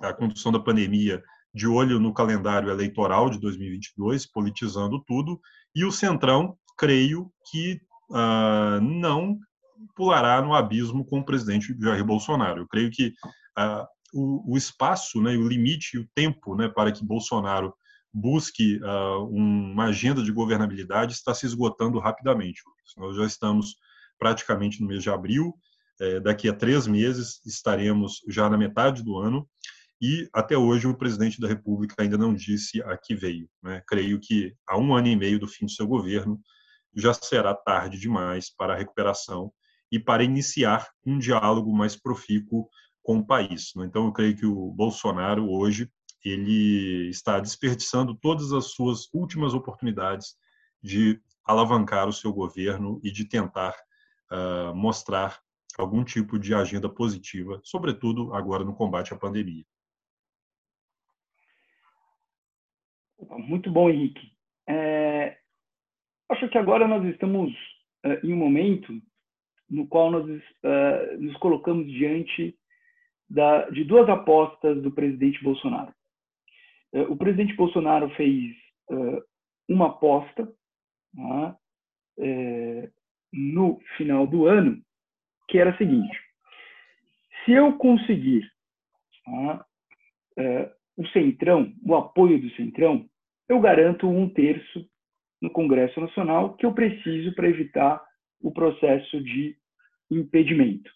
a 0.00 0.12
condução 0.12 0.50
da 0.50 0.58
pandemia 0.58 1.22
de 1.54 1.68
olho 1.68 2.00
no 2.00 2.12
calendário 2.12 2.70
eleitoral 2.70 3.30
de 3.30 3.38
2022, 3.38 4.26
politizando 4.26 5.02
tudo, 5.06 5.40
e 5.74 5.84
o 5.84 5.92
Centrão, 5.92 6.56
creio 6.76 7.30
que 7.50 7.80
uh, 8.10 8.80
não 8.80 9.38
pulará 9.94 10.42
no 10.42 10.54
abismo 10.54 11.04
com 11.04 11.20
o 11.20 11.24
presidente 11.24 11.76
Jair 11.78 12.04
Bolsonaro. 12.04 12.62
Eu 12.62 12.66
creio 12.66 12.90
que 12.90 13.08
uh, 13.58 13.86
o, 14.14 14.52
o, 14.52 14.56
espaço, 14.56 15.20
né, 15.20 15.32
o 15.36 15.46
limite 15.46 15.96
e 15.96 16.00
o 16.00 16.08
tempo 16.14 16.54
né, 16.54 16.68
para 16.68 16.92
que 16.92 17.04
Bolsonaro 17.04 17.74
busque 18.12 18.78
uh, 18.78 19.26
uma 19.28 19.86
agenda 19.86 20.22
de 20.22 20.30
governabilidade 20.30 21.12
está 21.12 21.34
se 21.34 21.44
esgotando 21.44 21.98
rapidamente. 21.98 22.62
Nós 22.96 23.16
já 23.16 23.26
estamos 23.26 23.76
praticamente 24.18 24.80
no 24.80 24.86
mês 24.86 25.02
de 25.02 25.10
abril, 25.10 25.52
eh, 26.00 26.20
daqui 26.20 26.48
a 26.48 26.52
três 26.54 26.86
meses 26.86 27.44
estaremos 27.44 28.20
já 28.28 28.48
na 28.48 28.56
metade 28.56 29.02
do 29.02 29.18
ano 29.18 29.48
e 30.00 30.28
até 30.32 30.56
hoje 30.56 30.86
o 30.86 30.96
presidente 30.96 31.40
da 31.40 31.48
República 31.48 31.96
ainda 31.98 32.16
não 32.16 32.34
disse 32.34 32.82
a 32.82 32.96
que 32.96 33.14
veio. 33.14 33.48
Né? 33.62 33.82
Creio 33.86 34.20
que 34.20 34.54
a 34.68 34.78
um 34.78 34.94
ano 34.94 35.08
e 35.08 35.16
meio 35.16 35.38
do 35.38 35.48
fim 35.48 35.66
do 35.66 35.72
seu 35.72 35.86
governo 35.86 36.40
já 36.94 37.12
será 37.12 37.54
tarde 37.54 37.98
demais 37.98 38.48
para 38.48 38.74
a 38.74 38.76
recuperação 38.76 39.52
e 39.90 39.98
para 39.98 40.24
iniciar 40.24 40.88
um 41.06 41.18
diálogo 41.18 41.72
mais 41.72 41.96
profícuo 41.96 42.68
com 43.04 43.18
o 43.18 43.24
país. 43.24 43.72
Né? 43.76 43.84
Então, 43.84 44.06
eu 44.06 44.12
creio 44.12 44.34
que 44.34 44.46
o 44.46 44.72
Bolsonaro 44.72 45.48
hoje 45.48 45.88
ele 46.24 47.10
está 47.10 47.38
desperdiçando 47.38 48.14
todas 48.14 48.50
as 48.52 48.72
suas 48.72 49.12
últimas 49.12 49.52
oportunidades 49.52 50.34
de 50.82 51.20
alavancar 51.44 52.08
o 52.08 52.12
seu 52.12 52.32
governo 52.32 52.98
e 53.04 53.12
de 53.12 53.28
tentar 53.28 53.74
uh, 54.32 54.74
mostrar 54.74 55.38
algum 55.78 56.02
tipo 56.02 56.38
de 56.38 56.54
agenda 56.54 56.88
positiva, 56.88 57.60
sobretudo 57.62 58.32
agora 58.32 58.64
no 58.64 58.74
combate 58.74 59.12
à 59.12 59.18
pandemia. 59.18 59.64
Muito 63.46 63.70
bom, 63.70 63.90
Henrique. 63.90 64.32
É, 64.66 65.36
acho 66.30 66.48
que 66.48 66.56
agora 66.56 66.88
nós 66.88 67.04
estamos 67.04 67.52
é, 68.02 68.20
em 68.24 68.32
um 68.32 68.36
momento 68.36 68.98
no 69.68 69.86
qual 69.86 70.10
nós 70.10 70.24
uh, 70.26 71.20
nos 71.20 71.36
colocamos 71.36 71.86
diante 71.86 72.56
da, 73.34 73.68
de 73.70 73.84
duas 73.84 74.08
apostas 74.08 74.80
do 74.80 74.92
presidente 74.92 75.42
Bolsonaro. 75.42 75.92
Uh, 76.92 77.12
o 77.12 77.16
presidente 77.16 77.54
Bolsonaro 77.54 78.08
fez 78.10 78.54
uh, 78.90 79.22
uma 79.68 79.88
aposta 79.88 80.48
né, 81.14 81.56
no 83.32 83.80
final 83.96 84.26
do 84.26 84.46
ano, 84.46 84.80
que 85.48 85.58
era 85.58 85.70
a 85.70 85.76
seguinte: 85.76 86.16
se 87.44 87.52
eu 87.52 87.76
conseguir 87.76 88.48
é, 90.36 90.70
o 90.96 91.06
Centrão, 91.08 91.72
o 91.84 91.94
apoio 91.94 92.40
do 92.40 92.50
Centrão, 92.50 93.08
eu 93.48 93.60
garanto 93.60 94.08
um 94.08 94.28
terço 94.28 94.88
no 95.40 95.50
Congresso 95.50 96.00
Nacional 96.00 96.54
que 96.54 96.66
eu 96.66 96.72
preciso 96.72 97.34
para 97.34 97.48
evitar 97.48 98.02
o 98.40 98.52
processo 98.52 99.22
de 99.22 99.56
impedimento. 100.10 100.90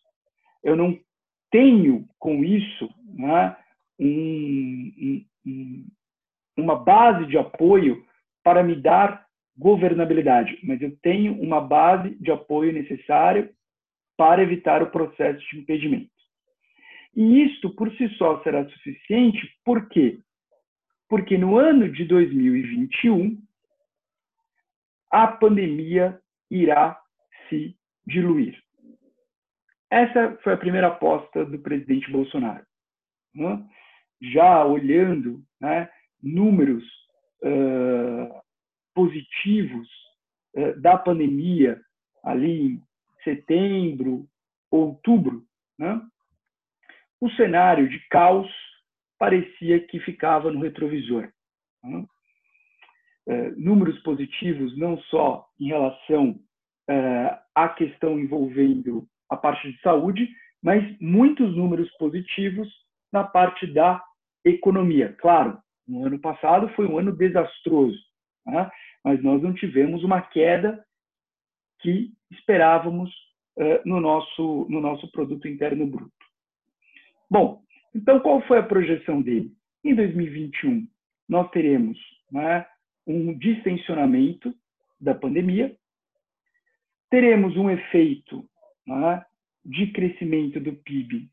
Eu 0.62 0.76
não 0.76 0.98
tenho 1.50 2.06
com 2.18 2.44
isso 2.44 2.88
né, 3.14 3.56
um, 3.98 5.24
um, 5.46 5.86
uma 6.56 6.76
base 6.76 7.26
de 7.26 7.38
apoio 7.38 8.04
para 8.42 8.62
me 8.62 8.74
dar 8.74 9.26
governabilidade, 9.56 10.58
mas 10.62 10.80
eu 10.80 10.96
tenho 11.02 11.40
uma 11.40 11.60
base 11.60 12.14
de 12.20 12.30
apoio 12.30 12.72
necessário 12.72 13.50
para 14.16 14.42
evitar 14.42 14.82
o 14.82 14.90
processo 14.90 15.38
de 15.50 15.58
impedimento. 15.58 16.10
E 17.14 17.44
isto 17.44 17.74
por 17.74 17.90
si 17.96 18.08
só 18.10 18.40
será 18.42 18.68
suficiente, 18.68 19.40
por 19.64 19.88
quê? 19.88 20.20
Porque 21.08 21.36
no 21.36 21.56
ano 21.58 21.90
de 21.90 22.04
2021, 22.04 23.40
a 25.10 25.26
pandemia 25.26 26.20
irá 26.50 26.98
se 27.48 27.76
diluir. 28.06 28.62
Essa 29.90 30.36
foi 30.42 30.52
a 30.52 30.58
primeira 30.58 30.88
aposta 30.88 31.44
do 31.44 31.58
presidente 31.58 32.10
Bolsonaro. 32.10 32.64
Né? 33.34 33.64
Já 34.20 34.64
olhando 34.64 35.42
né, 35.60 35.88
números 36.22 36.84
uh, 37.42 38.42
positivos 38.94 39.88
uh, 40.56 40.78
da 40.80 40.98
pandemia 40.98 41.80
ali 42.22 42.66
em 42.66 42.82
setembro, 43.24 44.28
outubro, 44.70 45.44
né? 45.78 46.00
o 47.20 47.30
cenário 47.30 47.88
de 47.88 47.98
caos 48.08 48.50
parecia 49.18 49.80
que 49.86 49.98
ficava 50.00 50.50
no 50.50 50.60
retrovisor. 50.60 51.32
Né? 51.82 52.06
Uh, 53.26 53.60
números 53.60 53.98
positivos 54.00 54.76
não 54.76 54.98
só 55.02 55.48
em 55.58 55.68
relação 55.68 56.38
à 57.54 57.68
questão 57.68 58.18
envolvendo 58.18 59.06
a 59.30 59.36
parte 59.36 59.70
de 59.70 59.80
saúde, 59.80 60.28
mas 60.62 60.82
muitos 61.00 61.56
números 61.56 61.90
positivos 61.96 62.68
na 63.12 63.24
parte 63.24 63.66
da 63.66 64.02
economia. 64.44 65.14
Claro, 65.20 65.58
no 65.86 66.06
ano 66.06 66.18
passado 66.18 66.68
foi 66.70 66.86
um 66.86 66.98
ano 66.98 67.16
desastroso, 67.16 67.98
né? 68.46 68.70
mas 69.04 69.22
nós 69.22 69.42
não 69.42 69.54
tivemos 69.54 70.02
uma 70.04 70.20
queda 70.20 70.84
que 71.80 72.12
esperávamos 72.30 73.10
uh, 73.56 73.80
no, 73.88 74.00
nosso, 74.00 74.66
no 74.68 74.80
nosso 74.80 75.10
produto 75.12 75.46
interno 75.48 75.86
bruto. 75.86 76.12
Bom, 77.30 77.62
então 77.94 78.20
qual 78.20 78.40
foi 78.42 78.58
a 78.58 78.62
projeção 78.62 79.22
dele? 79.22 79.52
Em 79.84 79.94
2021, 79.94 80.86
nós 81.28 81.50
teremos 81.50 81.98
né, 82.32 82.66
um 83.06 83.36
distensionamento 83.38 84.54
da 85.00 85.14
pandemia, 85.14 85.76
teremos 87.10 87.56
um 87.56 87.70
efeito 87.70 88.44
né, 88.96 89.24
de 89.64 89.92
crescimento 89.92 90.58
do 90.58 90.72
PIB 90.72 91.28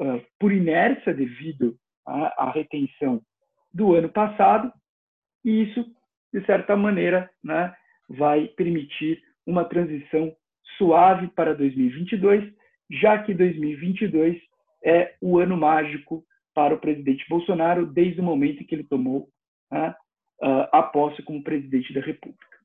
uh, 0.00 0.20
por 0.38 0.52
inércia 0.52 1.14
devido 1.14 1.76
à, 2.06 2.44
à, 2.44 2.50
retenção 2.50 3.22
do 3.72 3.94
ano 3.94 4.08
passado, 4.08 4.72
e 5.44 5.62
isso, 5.62 5.84
de 6.32 6.44
certa 6.44 6.76
maneira, 6.76 7.30
né, 7.42 7.74
vai 8.08 8.48
permitir 8.48 9.22
uma 9.46 9.64
transição 9.64 10.34
suave 10.76 11.28
para 11.28 11.54
2022, 11.54 12.52
já 12.90 13.22
que 13.22 13.32
2022 13.32 14.40
é 14.84 15.14
o 15.20 15.38
ano 15.38 15.56
mágico 15.56 16.24
para 16.52 16.74
o 16.74 16.80
presidente 16.80 17.24
Bolsonaro 17.28 17.86
desde 17.86 18.20
o 18.20 18.24
momento 18.24 18.62
em 18.62 18.66
que 18.66 18.74
ele 18.74 18.84
tomou 18.84 19.28
né, 19.70 19.94
a 20.72 20.82
posse 20.82 21.22
como 21.22 21.44
presidente 21.44 21.92
da 21.92 22.00
República. 22.00 22.58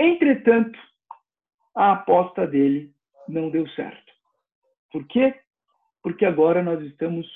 Entretanto, 0.00 0.78
a 1.74 1.92
aposta 1.92 2.46
dele 2.46 2.92
não 3.28 3.50
deu 3.50 3.68
certo. 3.70 4.12
Por 4.90 5.06
quê? 5.06 5.34
Porque 6.02 6.24
agora 6.24 6.62
nós 6.62 6.82
estamos 6.82 7.26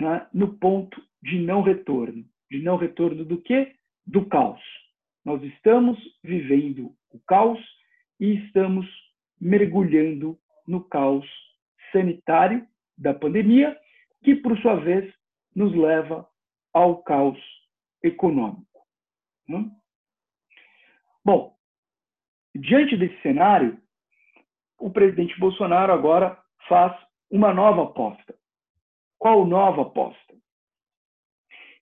né, 0.00 0.26
no 0.32 0.58
ponto 0.58 1.02
de 1.22 1.38
não 1.40 1.62
retorno. 1.62 2.24
De 2.50 2.62
não 2.62 2.76
retorno 2.76 3.24
do 3.24 3.40
quê? 3.40 3.74
Do 4.06 4.26
caos. 4.26 4.60
Nós 5.24 5.42
estamos 5.42 5.98
vivendo 6.22 6.94
o 7.10 7.18
caos 7.26 7.60
e 8.20 8.36
estamos 8.44 8.86
mergulhando 9.40 10.38
no 10.66 10.84
caos 10.84 11.26
sanitário 11.92 12.66
da 12.96 13.12
pandemia, 13.12 13.78
que, 14.22 14.34
por 14.36 14.56
sua 14.58 14.76
vez, 14.76 15.12
nos 15.54 15.74
leva 15.74 16.28
ao 16.72 17.02
caos 17.02 17.38
econômico. 18.02 18.86
Né? 19.48 19.70
Bom, 21.24 21.55
Diante 22.58 22.96
desse 22.96 23.20
cenário, 23.22 23.78
o 24.78 24.90
presidente 24.90 25.38
Bolsonaro 25.38 25.92
agora 25.92 26.40
faz 26.68 26.96
uma 27.30 27.52
nova 27.52 27.84
aposta. 27.84 28.34
Qual 29.18 29.46
nova 29.46 29.82
aposta? 29.82 30.34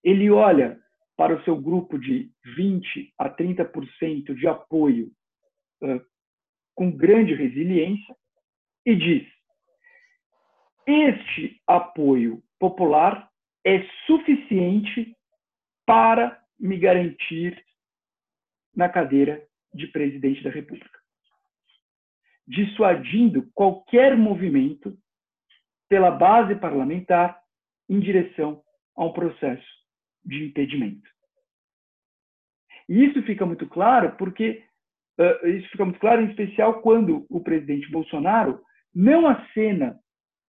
Ele 0.03 0.31
olha 0.31 0.81
para 1.17 1.37
o 1.37 1.45
seu 1.45 1.57
grupo 1.57 1.99
de 1.99 2.31
20 2.57 3.15
a 3.19 3.31
30% 3.31 4.35
de 4.35 4.47
apoio 4.49 5.11
uh, 5.83 6.01
com 6.75 6.91
grande 6.91 7.35
resiliência 7.35 8.17
e 8.85 8.97
diz: 8.97 9.27
este 10.87 11.61
apoio 11.67 12.43
popular 12.59 13.31
é 13.65 13.83
suficiente 14.07 15.17
para 15.87 16.43
me 16.59 16.79
garantir 16.79 17.65
na 18.75 18.89
cadeira 18.89 19.47
de 19.75 19.89
presidente 19.89 20.43
da 20.43 20.51
República, 20.51 20.99
dissuadindo 22.47 23.51
qualquer 23.53 24.17
movimento 24.17 24.97
pela 25.89 26.11
base 26.11 26.55
parlamentar 26.55 27.39
em 27.89 28.01
direção 28.01 28.63
a 28.97 29.05
um 29.05 29.13
processo 29.13 29.67
de 30.25 30.45
impedimento. 30.45 31.09
E 32.89 33.05
isso 33.05 33.23
fica 33.23 33.45
muito 33.45 33.67
claro 33.67 34.17
porque 34.17 34.63
uh, 35.19 35.49
isso 35.49 35.69
fica 35.71 35.85
muito 35.85 36.01
claro 36.01 36.23
em 36.23 36.31
especial 36.31 36.81
quando 36.81 37.27
o 37.29 37.41
presidente 37.41 37.91
Bolsonaro 37.91 38.61
não 38.95 39.27
acena 39.27 39.99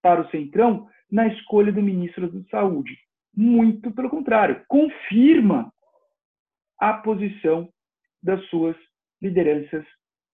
para 0.01 0.21
o 0.21 0.29
Centrão 0.29 0.87
na 1.09 1.27
escolha 1.27 1.71
do 1.71 1.81
ministro 1.81 2.31
da 2.31 2.49
Saúde. 2.49 2.97
Muito 3.35 3.91
pelo 3.91 4.09
contrário, 4.09 4.63
confirma 4.67 5.73
a 6.79 6.93
posição 6.93 7.69
das 8.21 8.43
suas 8.49 8.75
lideranças 9.21 9.85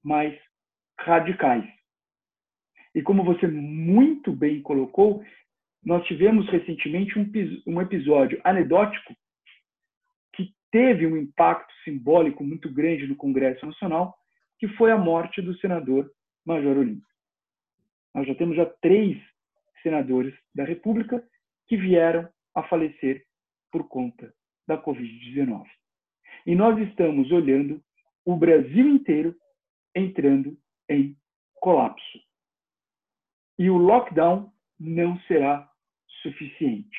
mais 0.03 0.37
radicais. 0.99 1.65
E 2.93 3.01
como 3.01 3.23
você 3.23 3.47
muito 3.47 4.31
bem 4.31 4.61
colocou, 4.61 5.23
nós 5.83 6.05
tivemos 6.05 6.47
recentemente 6.49 7.17
um, 7.17 7.31
um 7.65 7.81
episódio 7.81 8.39
anedótico 8.43 9.15
que 10.33 10.53
teve 10.71 11.07
um 11.07 11.17
impacto 11.17 11.73
simbólico 11.83 12.43
muito 12.43 12.71
grande 12.71 13.07
no 13.07 13.15
Congresso 13.15 13.65
Nacional, 13.65 14.15
que 14.59 14.67
foi 14.69 14.91
a 14.91 14.97
morte 14.97 15.41
do 15.41 15.57
senador 15.57 16.11
Major 16.45 16.77
Olímpio. 16.77 17.07
Nós 18.13 18.27
já 18.27 18.35
temos 18.35 18.55
já 18.55 18.65
três 18.65 19.17
senadores 19.81 20.33
da 20.53 20.63
República 20.63 21.23
que 21.67 21.77
vieram 21.77 22.29
a 22.53 22.63
falecer 22.63 23.23
por 23.71 23.87
conta 23.87 24.33
da 24.67 24.77
Covid-19. 24.77 25.65
E 26.45 26.55
nós 26.55 26.77
estamos 26.87 27.31
olhando 27.31 27.81
o 28.25 28.35
Brasil 28.35 28.87
inteiro 28.87 29.35
entrando 29.95 30.57
em 30.89 31.17
colapso. 31.55 32.19
E 33.57 33.69
o 33.69 33.77
lockdown 33.77 34.51
não 34.79 35.19
será 35.21 35.69
suficiente. 36.21 36.97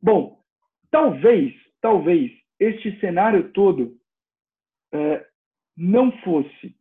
Bom, 0.00 0.42
talvez, 0.90 1.54
talvez 1.80 2.30
este 2.58 2.98
cenário 3.00 3.52
todo 3.52 3.98
é, 4.92 5.26
não 5.76 6.12
fosse 6.20 6.76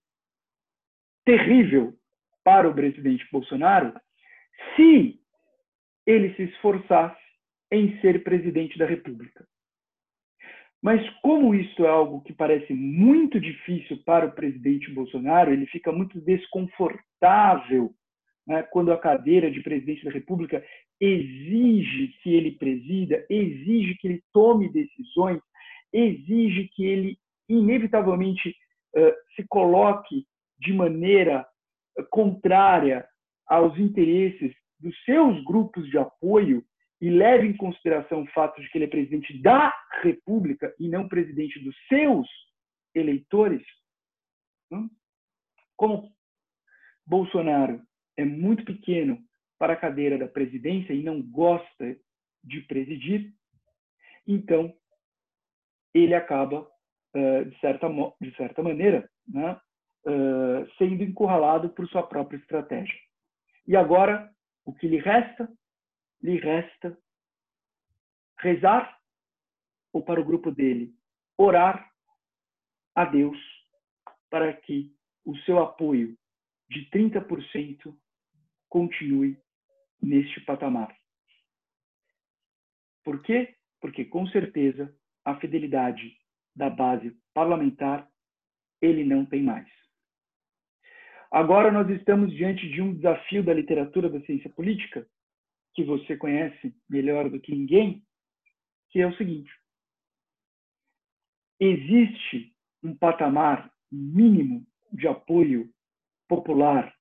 terrível 1.26 1.98
para 2.44 2.70
o 2.70 2.74
presidente 2.74 3.28
Bolsonaro 3.32 3.94
se 4.76 5.22
ele 6.06 6.34
se 6.36 6.44
esforçasse 6.44 7.22
em 7.72 8.00
ser 8.00 8.24
presidente 8.24 8.78
da 8.78 8.86
República. 8.86 9.46
Mas 10.82 11.08
como 11.22 11.56
isso 11.56 11.86
é 11.86 11.90
algo 11.90 12.22
que 12.22 12.34
parece 12.34 12.74
muito 12.74 13.40
difícil 13.40 13.98
para 14.06 14.28
o 14.28 14.32
presidente 14.32 14.92
Bolsonaro, 14.92 15.52
ele 15.52 15.66
fica 15.68 15.92
muito 15.92 16.22
desconfortável 16.22 17.94
né, 18.46 18.64
quando 18.64 18.92
a 18.92 18.98
cadeira 18.98 19.50
de 19.50 19.62
presidente 19.62 20.06
da 20.06 20.12
República 20.12 20.64
exige 21.00 22.16
que 22.22 22.34
ele 22.34 22.52
presida, 22.52 23.26
exige 23.30 23.96
que 23.96 24.08
ele 24.08 24.24
tome 24.32 24.72
decisões, 24.72 25.42
exige 25.92 26.70
que 26.74 26.86
ele 26.86 27.18
inevitavelmente 27.50 28.50
uh, 28.96 29.14
se 29.36 29.46
coloque 29.48 30.26
de 30.60 30.74
maneira 30.74 31.46
contrária 32.10 33.06
aos 33.48 33.78
interesses 33.78 34.54
dos 34.80 34.96
seus 35.04 35.44
grupos 35.44 35.90
de 35.90 35.98
apoio 35.98 36.64
e 37.00 37.10
leve 37.10 37.48
em 37.48 37.56
consideração 37.56 38.24
o 38.24 38.32
fato 38.32 38.60
de 38.62 38.70
que 38.70 38.78
ele 38.78 38.86
é 38.86 38.90
presidente 38.90 39.40
da 39.42 39.74
República 40.02 40.74
e 40.80 40.88
não 40.90 41.08
presidente 41.08 41.60
dos 41.60 41.76
seus 41.88 42.28
eleitores, 42.96 43.64
como 45.76 46.12
Bolsonaro 47.06 47.82
é 48.18 48.26
muito 48.26 48.66
pequeno 48.66 49.20
para 49.60 49.74
a 49.74 49.78
cadeira 49.78 50.18
da 50.18 50.28
presidência 50.28 50.94
e 50.94 51.04
não 51.04 51.22
gosta 51.22 51.98
de 52.44 52.62
presidir, 52.62 53.34
então 54.26 54.74
ele 55.94 56.16
acaba, 56.16 56.68
de 57.14 57.60
certa, 57.60 57.88
de 58.20 58.36
certa 58.36 58.64
maneira, 58.64 59.10
né, 59.28 59.60
sendo 60.78 61.04
encurralado 61.04 61.70
por 61.70 61.88
sua 61.88 62.04
própria 62.04 62.38
estratégia. 62.38 62.96
E 63.68 63.76
agora, 63.76 64.32
o 64.66 64.74
que 64.74 64.88
lhe 64.88 64.98
resta? 64.98 65.48
Lhe 66.22 66.38
resta 66.38 66.98
rezar, 68.40 69.00
ou 69.92 70.04
para 70.04 70.22
o 70.22 70.26
grupo 70.26 70.52
dele, 70.52 70.94
orar 71.38 71.92
a 72.96 73.06
Deus 73.06 73.38
para 74.30 74.54
que 74.54 74.96
o 75.26 75.36
seu 75.40 75.60
apoio 75.60 76.18
de 76.70 76.90
30% 76.90 77.96
continue 78.70 79.40
neste 80.02 80.42
patamar. 80.42 80.96
Por 83.04 83.22
quê? 83.22 83.56
Porque, 83.80 84.06
com 84.06 84.28
certeza, 84.28 84.94
a 85.24 85.40
fidelidade 85.40 86.18
da 86.56 86.70
base 86.70 87.16
parlamentar 87.34 88.10
ele 88.82 89.04
não 89.04 89.26
tem 89.26 89.42
mais. 89.42 89.68
Agora 91.32 91.72
nós 91.72 91.90
estamos 91.90 92.34
diante 92.34 92.70
de 92.70 92.82
um 92.82 92.94
desafio 92.94 93.44
da 93.44 93.54
literatura 93.54 94.10
da 94.10 94.22
ciência 94.22 94.50
política, 94.50 95.08
que 95.78 95.84
você 95.84 96.18
conhece 96.18 96.76
melhor 96.90 97.30
do 97.30 97.40
que 97.40 97.52
ninguém, 97.52 98.04
que 98.90 99.00
é 99.00 99.06
o 99.06 99.16
seguinte: 99.16 99.54
existe 101.60 102.52
um 102.84 102.98
patamar 102.98 103.72
mínimo 103.92 104.66
de 104.92 105.08
apoio 105.08 105.72
popular 106.28 106.92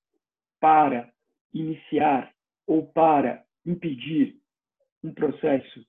para 0.61 1.11
iniciar 1.54 2.30
ou 2.66 2.87
para 2.92 3.42
impedir 3.64 4.38
um 5.02 5.14
processo 5.14 5.87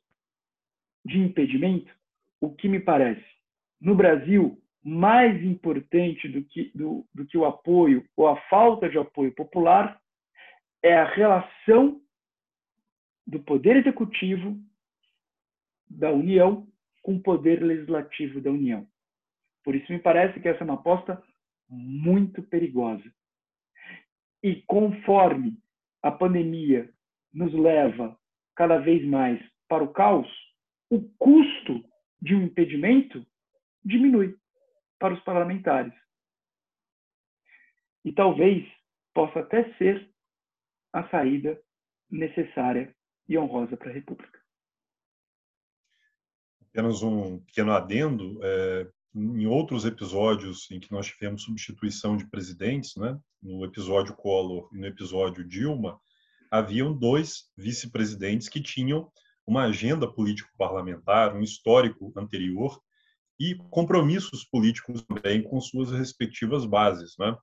de 1.03 1.19
impedimento, 1.19 1.93
o 2.39 2.55
que 2.55 2.69
me 2.69 2.79
parece, 2.79 3.25
no 3.81 3.95
Brasil, 3.95 4.63
mais 4.81 5.43
importante 5.43 6.29
do 6.29 6.41
que, 6.41 6.71
do, 6.73 7.05
do 7.13 7.25
que 7.25 7.37
o 7.37 7.43
apoio 7.43 8.07
ou 8.15 8.27
a 8.27 8.39
falta 8.43 8.87
de 8.87 8.97
apoio 8.97 9.35
popular 9.35 10.01
é 10.81 10.97
a 10.97 11.13
relação 11.13 12.01
do 13.27 13.39
poder 13.41 13.75
executivo 13.75 14.57
da 15.89 16.11
União 16.11 16.65
com 17.03 17.15
o 17.15 17.21
poder 17.21 17.61
legislativo 17.61 18.39
da 18.39 18.49
União. 18.49 18.87
Por 19.63 19.75
isso 19.75 19.91
me 19.91 19.99
parece 19.99 20.39
que 20.39 20.47
essa 20.47 20.61
é 20.61 20.63
uma 20.63 20.75
aposta 20.75 21.21
muito 21.69 22.41
perigosa. 22.43 23.03
E 24.41 24.61
conforme 24.61 25.57
a 26.01 26.09
pandemia 26.09 26.89
nos 27.33 27.53
leva 27.53 28.17
cada 28.55 28.77
vez 28.77 29.05
mais 29.05 29.41
para 29.67 29.83
o 29.83 29.91
caos, 29.91 30.27
o 30.89 31.01
custo 31.17 31.83
de 32.21 32.33
um 32.33 32.43
impedimento 32.43 33.25
diminui 33.83 34.35
para 34.97 35.13
os 35.13 35.19
parlamentares. 35.21 35.93
E 38.05 38.11
talvez 38.13 38.65
possa 39.13 39.41
até 39.41 39.73
ser 39.73 40.09
a 40.93 41.07
saída 41.09 41.61
necessária 42.09 42.95
e 43.27 43.37
honrosa 43.37 43.75
para 43.75 43.89
a 43.89 43.93
República. 43.93 44.39
Apenas 46.69 47.01
um 47.01 47.39
pequeno 47.39 47.71
adendo. 47.71 48.39
É, 48.43 48.87
em 49.15 49.47
outros 49.47 49.83
episódios 49.83 50.69
em 50.69 50.79
que 50.79 50.91
nós 50.91 51.07
tivemos 51.07 51.43
substituição 51.43 52.15
de 52.15 52.29
presidentes, 52.29 52.95
né, 52.95 53.17
no 53.41 53.65
episódio 53.65 54.15
Collor 54.15 54.69
e 54.73 54.77
no 54.77 54.85
episódio 54.85 55.47
Dilma, 55.47 55.99
haviam 56.51 56.93
dois 56.93 57.49
vice-presidentes 57.57 58.47
que 58.47 58.61
tinham 58.61 59.11
uma 59.45 59.63
agenda 59.63 60.11
político-parlamentar, 60.11 61.35
um 61.35 61.41
histórico 61.41 62.13
anterior 62.15 62.79
e 63.39 63.55
compromissos 63.69 64.43
políticos 64.43 65.03
também 65.03 65.41
com 65.41 65.59
suas 65.61 65.91
respectivas 65.91 66.65
bases. 66.65 67.15
Né? 67.17 67.35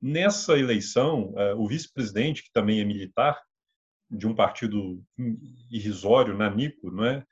Nessa 0.00 0.58
eleição, 0.58 1.32
eh, 1.36 1.54
o 1.54 1.66
vice-presidente, 1.66 2.42
que 2.42 2.52
também 2.52 2.80
é 2.80 2.84
militar, 2.84 3.40
de 4.12 4.26
um 4.26 4.34
partido 4.34 5.02
irrisório, 5.70 6.36
Nanico, 6.36 6.90
não 6.90 7.04
é? 7.04 7.24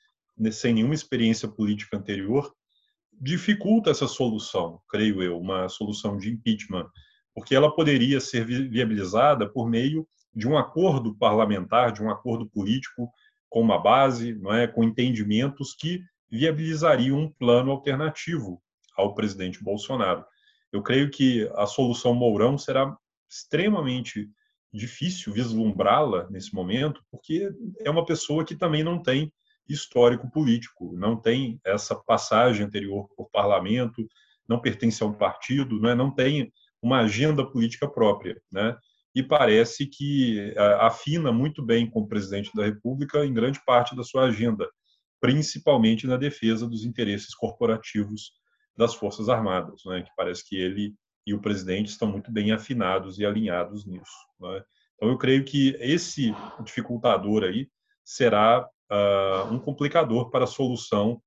sem 0.51 0.73
nenhuma 0.73 0.95
experiência 0.95 1.47
política 1.47 1.99
anterior, 1.99 2.51
dificulta 3.13 3.91
essa 3.91 4.09
solução, 4.09 4.81
creio 4.89 5.23
eu, 5.23 5.39
uma 5.39 5.69
solução 5.69 6.17
de 6.17 6.31
impeachment, 6.31 6.89
porque 7.35 7.55
ela 7.55 7.75
poderia 7.75 8.19
ser 8.19 8.47
viabilizada 8.47 9.47
por 9.47 9.69
meio 9.69 10.09
de 10.35 10.49
um 10.49 10.57
acordo 10.57 11.15
parlamentar, 11.17 11.93
de 11.93 12.03
um 12.03 12.11
acordo 12.11 12.49
político 12.49 13.11
com 13.51 13.61
uma 13.61 13.79
base, 13.79 14.35
não 14.35 14.55
é, 14.55 14.67
com 14.67 14.83
entendimentos 14.83 15.75
que 15.75 16.01
viabilizariam 16.31 17.19
um 17.19 17.31
plano 17.31 17.73
alternativo 17.73 18.63
ao 18.97 19.15
presidente 19.15 19.63
Bolsonaro. 19.63 20.25
Eu 20.73 20.83
creio 20.83 21.11
que 21.11 21.51
a 21.57 21.67
solução 21.67 22.15
Mourão 22.15 22.57
será 22.57 22.97
extremamente 23.29 24.31
difícil 24.73 25.33
vislumbrá-la 25.33 26.29
nesse 26.31 26.55
momento, 26.55 27.03
porque 27.11 27.51
é 27.81 27.91
uma 27.91 28.05
pessoa 28.05 28.45
que 28.45 28.55
também 28.55 28.85
não 28.85 29.03
tem 29.03 29.33
histórico 29.69 30.31
político, 30.31 30.93
não 30.97 31.17
tem 31.17 31.61
essa 31.65 31.95
passagem 31.95 32.67
anterior 32.67 33.09
por 33.17 33.31
parlamento, 33.31 34.07
não 34.49 34.61
pertence 34.61 35.03
a 35.03 35.07
um 35.07 35.13
partido, 35.13 35.81
não, 35.81 35.91
é, 35.91 35.95
não 35.95 36.13
tem 36.13 36.53
uma 36.83 37.01
agenda 37.01 37.49
política 37.49 37.89
própria, 37.89 38.41
né? 38.51 38.77
E 39.15 39.23
parece 39.23 39.87
que 39.87 40.55
afina 40.79 41.33
muito 41.33 41.65
bem 41.65 41.89
com 41.89 42.01
o 42.01 42.07
presidente 42.07 42.51
da 42.55 42.65
República 42.65 43.25
em 43.27 43.35
grande 43.35 43.61
parte 43.65 43.95
da 43.97 44.05
sua 44.05 44.27
agenda, 44.27 44.69
principalmente 45.21 46.07
na 46.07 46.17
defesa 46.17 46.67
dos 46.67 46.85
interesses 46.85 47.35
corporativos 47.35 48.33
das 48.77 48.95
Forças 48.95 49.29
Armadas, 49.29 49.83
né? 49.85 50.03
Que 50.03 50.11
parece 50.17 50.49
que 50.49 50.57
ele 50.57 50.95
e 51.31 51.35
o 51.35 51.41
presidente 51.41 51.91
estão 51.91 52.09
muito 52.09 52.31
bem 52.33 52.51
afinados 52.51 53.21
e 53.21 53.25
alinhados 53.25 53.87
nisso. 53.87 54.27
Né? 54.41 54.65
Então, 54.97 55.09
eu 55.09 55.17
creio 55.17 55.45
que 55.45 55.77
esse 55.79 56.35
dificultador 56.65 57.45
aí 57.45 57.69
será 58.05 58.69
uh, 58.91 59.53
um 59.53 59.59
complicador 59.61 60.29
para 60.29 60.43
a 60.43 60.49
solução 60.49 61.23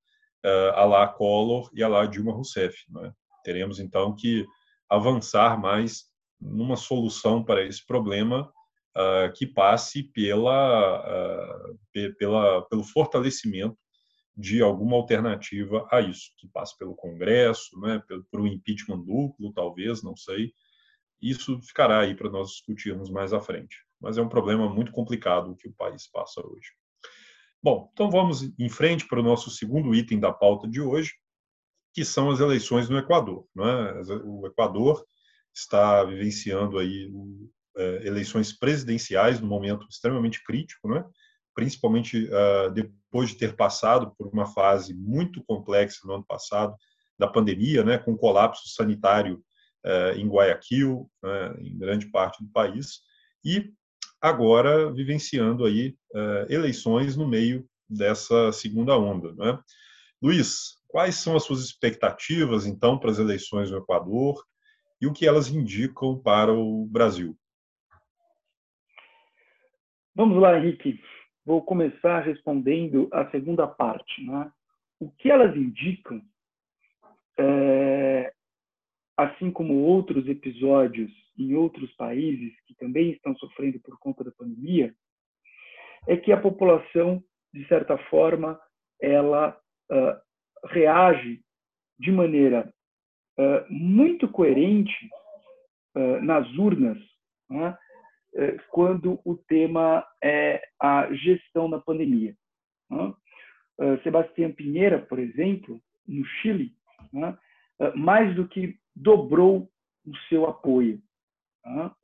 uh, 0.45 0.73
a 0.75 0.83
lá 0.83 1.07
Collor 1.07 1.69
e 1.73 1.81
a 1.81 1.87
lá 1.87 2.05
Dilma 2.05 2.33
Rousseff. 2.33 2.77
Né? 2.89 3.13
Teremos, 3.45 3.79
então, 3.79 4.13
que 4.13 4.45
avançar 4.89 5.57
mais 5.57 6.03
numa 6.39 6.75
solução 6.75 7.41
para 7.41 7.63
esse 7.63 7.85
problema 7.85 8.51
uh, 8.97 9.31
que 9.33 9.47
passe 9.47 10.03
pela, 10.03 11.47
pela, 12.19 12.61
pelo 12.63 12.83
fortalecimento 12.83 13.77
de 14.35 14.61
alguma 14.61 14.95
alternativa 14.95 15.87
a 15.91 16.01
isso, 16.01 16.31
que 16.37 16.47
passe 16.47 16.77
pelo 16.77 16.95
Congresso, 16.95 17.79
né, 17.79 18.01
um 18.33 18.47
impeachment 18.47 18.99
duplo, 18.99 19.53
talvez, 19.53 20.01
não 20.01 20.15
sei. 20.15 20.51
Isso 21.21 21.61
ficará 21.61 21.99
aí 22.01 22.15
para 22.15 22.29
nós 22.29 22.49
discutirmos 22.49 23.09
mais 23.09 23.31
à 23.31 23.39
frente. 23.39 23.77
Mas 24.01 24.17
é 24.17 24.21
um 24.21 24.29
problema 24.29 24.67
muito 24.67 24.91
complicado 24.91 25.55
que 25.55 25.67
o 25.67 25.73
país 25.73 26.07
passa 26.07 26.45
hoje. 26.45 26.71
Bom, 27.61 27.89
então 27.93 28.11
vamos 28.11 28.41
em 28.59 28.69
frente 28.69 29.07
para 29.07 29.19
o 29.19 29.23
nosso 29.23 29.49
segundo 29.49 29.95
item 29.95 30.19
da 30.19 30.33
pauta 30.33 30.67
de 30.67 30.81
hoje, 30.81 31.13
que 31.93 32.03
são 32.03 32.29
as 32.29 32.39
eleições 32.39 32.89
no 32.89 32.97
Equador. 32.97 33.47
É? 33.57 34.15
O 34.25 34.45
Equador 34.47 35.05
está 35.53 36.03
vivenciando 36.03 36.79
aí 36.79 37.09
é, 37.77 38.07
eleições 38.07 38.51
presidenciais 38.51 39.39
num 39.39 39.47
momento 39.47 39.87
extremamente 39.89 40.43
crítico, 40.43 40.93
é? 40.93 41.05
Principalmente 41.53 42.27
uh, 42.27 42.71
depois 42.71 43.29
de 43.29 43.37
ter 43.37 43.55
passado 43.55 44.13
por 44.17 44.27
uma 44.27 44.45
fase 44.45 44.93
muito 44.93 45.43
complexa 45.43 46.01
no 46.05 46.15
ano 46.15 46.25
passado 46.25 46.75
da 47.17 47.27
pandemia, 47.27 47.83
né, 47.83 47.97
com 47.97 48.17
colapso 48.17 48.69
sanitário 48.69 49.43
uh, 49.85 50.17
em 50.17 50.27
Guayaquil, 50.27 51.09
né, 51.21 51.55
em 51.59 51.77
grande 51.77 52.07
parte 52.07 52.43
do 52.43 52.49
país, 52.49 53.01
e 53.45 53.71
agora 54.21 54.91
vivenciando 54.91 55.65
aí 55.65 55.95
uh, 56.13 56.51
eleições 56.51 57.15
no 57.15 57.27
meio 57.27 57.67
dessa 57.89 58.51
segunda 58.51 58.97
onda. 58.97 59.33
Né? 59.33 59.59
Luiz, 60.21 60.77
quais 60.87 61.15
são 61.15 61.35
as 61.35 61.43
suas 61.43 61.63
expectativas, 61.63 62.65
então, 62.65 62.97
para 62.97 63.11
as 63.11 63.19
eleições 63.19 63.69
no 63.69 63.77
Equador 63.77 64.43
e 64.99 65.05
o 65.05 65.13
que 65.13 65.27
elas 65.27 65.49
indicam 65.49 66.17
para 66.17 66.53
o 66.53 66.85
Brasil? 66.85 67.37
Vamos 70.15 70.39
lá, 70.39 70.57
Henrique. 70.57 70.99
Vou 71.45 71.61
começar 71.61 72.21
respondendo 72.21 73.09
a 73.11 73.29
segunda 73.29 73.67
parte. 73.67 74.23
Né? 74.25 74.51
O 74.99 75.11
que 75.11 75.29
elas 75.29 75.55
indicam 75.55 76.21
é, 77.37 78.33
assim 79.17 79.51
como 79.51 79.73
outros 79.73 80.27
episódios 80.27 81.11
em 81.37 81.55
outros 81.55 81.91
países 81.93 82.53
que 82.65 82.75
também 82.75 83.11
estão 83.11 83.35
sofrendo 83.37 83.79
por 83.79 83.97
conta 83.99 84.23
da 84.23 84.31
pandemia, 84.31 84.93
é 86.07 86.17
que 86.17 86.31
a 86.31 86.39
população, 86.39 87.23
de 87.53 87.65
certa 87.67 87.97
forma, 88.09 88.59
ela 89.01 89.57
uh, 89.91 90.67
reage 90.67 91.41
de 91.97 92.11
maneira 92.11 92.71
uh, 93.39 93.73
muito 93.73 94.27
coerente 94.27 95.09
uh, 95.95 96.21
nas 96.21 96.47
urnas, 96.55 96.97
né, 97.49 97.77
quando 98.69 99.19
o 99.23 99.35
tema 99.35 100.05
é 100.23 100.61
a 100.81 101.13
gestão 101.13 101.69
da 101.69 101.79
pandemia. 101.79 102.35
Né. 102.89 103.13
Sebastião 104.03 104.51
Pinheira, 104.51 104.99
por 104.99 105.19
exemplo, 105.19 105.81
no 106.07 106.25
Chile, 106.25 106.71
né, 107.11 107.37
mais 107.95 108.35
do 108.35 108.47
que 108.47 108.77
dobrou 108.95 109.69
o 110.05 110.17
seu 110.29 110.45
apoio. 110.45 111.01
Tá? 111.63 111.95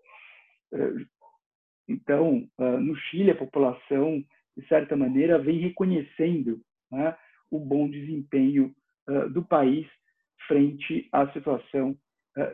Então, 1.88 2.48
no 2.58 2.96
Chile, 2.96 3.32
a 3.32 3.36
população, 3.36 4.24
de 4.58 4.68
certa 4.68 4.96
maneira, 4.96 5.40
vem 5.40 5.60
reconhecendo 5.60 6.62
né, 6.92 7.16
o 7.52 7.60
bom 7.60 7.90
desempenho 7.90 8.74
do 9.32 9.44
país 9.44 9.88
frente 10.48 11.08
à 11.12 11.32
situação 11.32 11.98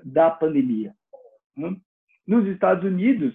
da 0.04 0.32
pandemia. 0.32 0.94
Né? 1.56 1.76
Nos 2.28 2.48
Estados 2.48 2.84
Unidos, 2.84 3.34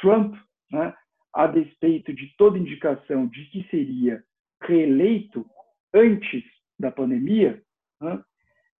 Trump, 0.00 0.34
né, 0.70 0.94
a 1.34 1.46
despeito 1.46 2.12
de 2.14 2.34
toda 2.36 2.58
indicação 2.58 3.26
de 3.26 3.44
que 3.46 3.66
seria 3.70 4.22
reeleito 4.62 5.48
antes 5.92 6.44
da 6.78 6.90
pandemia, 6.90 7.62
né, 8.00 8.24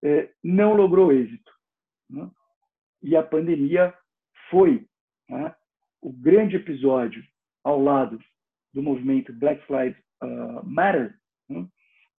é, 0.02 0.31
não 0.42 0.74
logrou 0.74 1.12
êxito. 1.12 1.52
Né? 2.09 2.31
E 3.02 3.16
a 3.16 3.22
pandemia 3.22 3.94
foi 4.50 4.87
né, 5.29 5.55
o 6.00 6.12
grande 6.12 6.57
episódio 6.57 7.22
ao 7.64 7.83
lado 7.83 8.18
do 8.72 8.83
movimento 8.83 9.33
Black 9.33 9.64
Lives 9.72 10.00
uh, 10.22 10.64
Matter 10.64 11.18
né, 11.48 11.66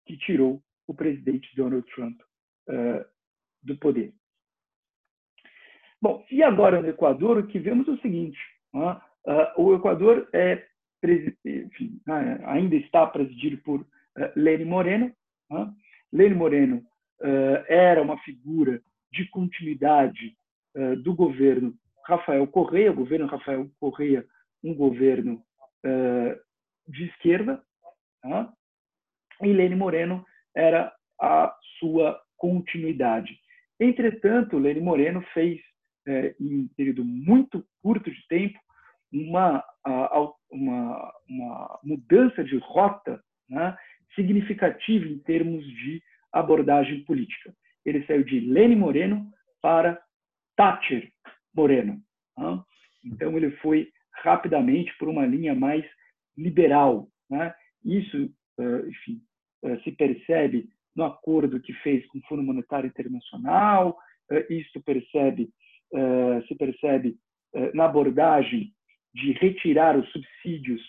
que 0.06 0.16
tirou 0.16 0.62
o 0.87 0.94
presidente 0.94 1.54
Donald 1.54 1.87
Trump 1.94 2.20
uh, 2.68 3.04
do 3.62 3.76
poder. 3.76 4.14
Bom, 6.00 6.24
e 6.30 6.42
agora 6.42 6.80
no 6.80 6.88
Equador, 6.88 7.38
o 7.38 7.46
que 7.46 7.59
vemos 7.59 7.88
é 7.88 7.90
o 7.90 8.00
seguinte: 8.00 8.38
o 9.57 9.74
Equador 9.74 10.29
é, 10.33 10.64
enfim, 11.44 12.00
né, 12.07 12.40
ainda 12.44 12.76
está 12.76 13.07
presidido 13.07 13.59
por 13.59 13.81
uh, 13.81 13.87
Lene 14.35 14.64
Moreno. 14.64 15.12
Lene 16.12 16.35
Moreno 16.35 16.76
uh, 17.20 17.64
era 17.68 18.02
uma 18.02 18.18
figura 18.18 18.81
de 19.12 19.29
continuidade 19.29 20.37
uh, 20.76 20.96
do 20.96 21.14
governo 21.14 21.74
Rafael 22.07 22.46
Correia, 22.46 22.92
o 22.92 22.96
governo 22.96 23.26
Rafael 23.26 23.68
Correia, 23.81 24.24
um 24.62 24.74
governo 24.74 25.42
de 26.88 27.05
esquerda, 27.05 27.62
e 29.42 29.52
Lene 29.52 29.76
Moreno 29.76 30.24
era 30.55 30.92
a 31.20 31.55
sua 31.79 32.20
continuidade. 32.37 33.38
Entretanto, 33.79 34.59
Lene 34.59 34.81
Moreno 34.81 35.22
fez, 35.33 35.61
em 36.06 36.60
um 36.60 36.68
período 36.76 37.04
muito 37.04 37.64
curto 37.82 38.10
de 38.10 38.26
tempo, 38.28 38.58
uma, 39.12 39.64
uma, 40.50 41.12
uma 41.28 41.80
mudança 41.82 42.44
de 42.44 42.56
rota 42.58 43.22
né, 43.48 43.76
significativa 44.14 45.06
em 45.06 45.18
termos 45.18 45.64
de 45.64 46.02
abordagem 46.32 47.04
política. 47.04 47.54
Ele 47.84 48.04
saiu 48.06 48.24
de 48.24 48.40
Lene 48.40 48.76
Moreno 48.76 49.30
para 49.62 50.00
Thatcher 50.56 51.10
Moreno. 51.54 52.00
Né? 52.36 52.62
Então, 53.04 53.36
ele 53.36 53.50
foi 53.58 53.90
rapidamente 54.22 54.96
por 54.98 55.08
uma 55.08 55.26
linha 55.26 55.54
mais 55.54 55.84
liberal. 56.36 57.08
Né? 57.30 57.54
Isso, 57.84 58.30
enfim, 58.88 59.22
se 59.84 59.92
percebe 59.92 60.68
no 60.94 61.04
acordo 61.04 61.60
que 61.60 61.72
fez 61.74 62.06
com 62.06 62.18
o 62.18 62.22
Fundo 62.22 62.42
Monetário 62.42 62.88
Internacional, 62.88 63.96
isso 64.48 64.80
percebe, 64.82 65.50
se 66.46 66.55
percebe 66.57 67.16
na 67.75 67.85
abordagem 67.85 68.72
de 69.14 69.33
retirar 69.33 69.99
os 69.99 70.11
subsídios 70.11 70.83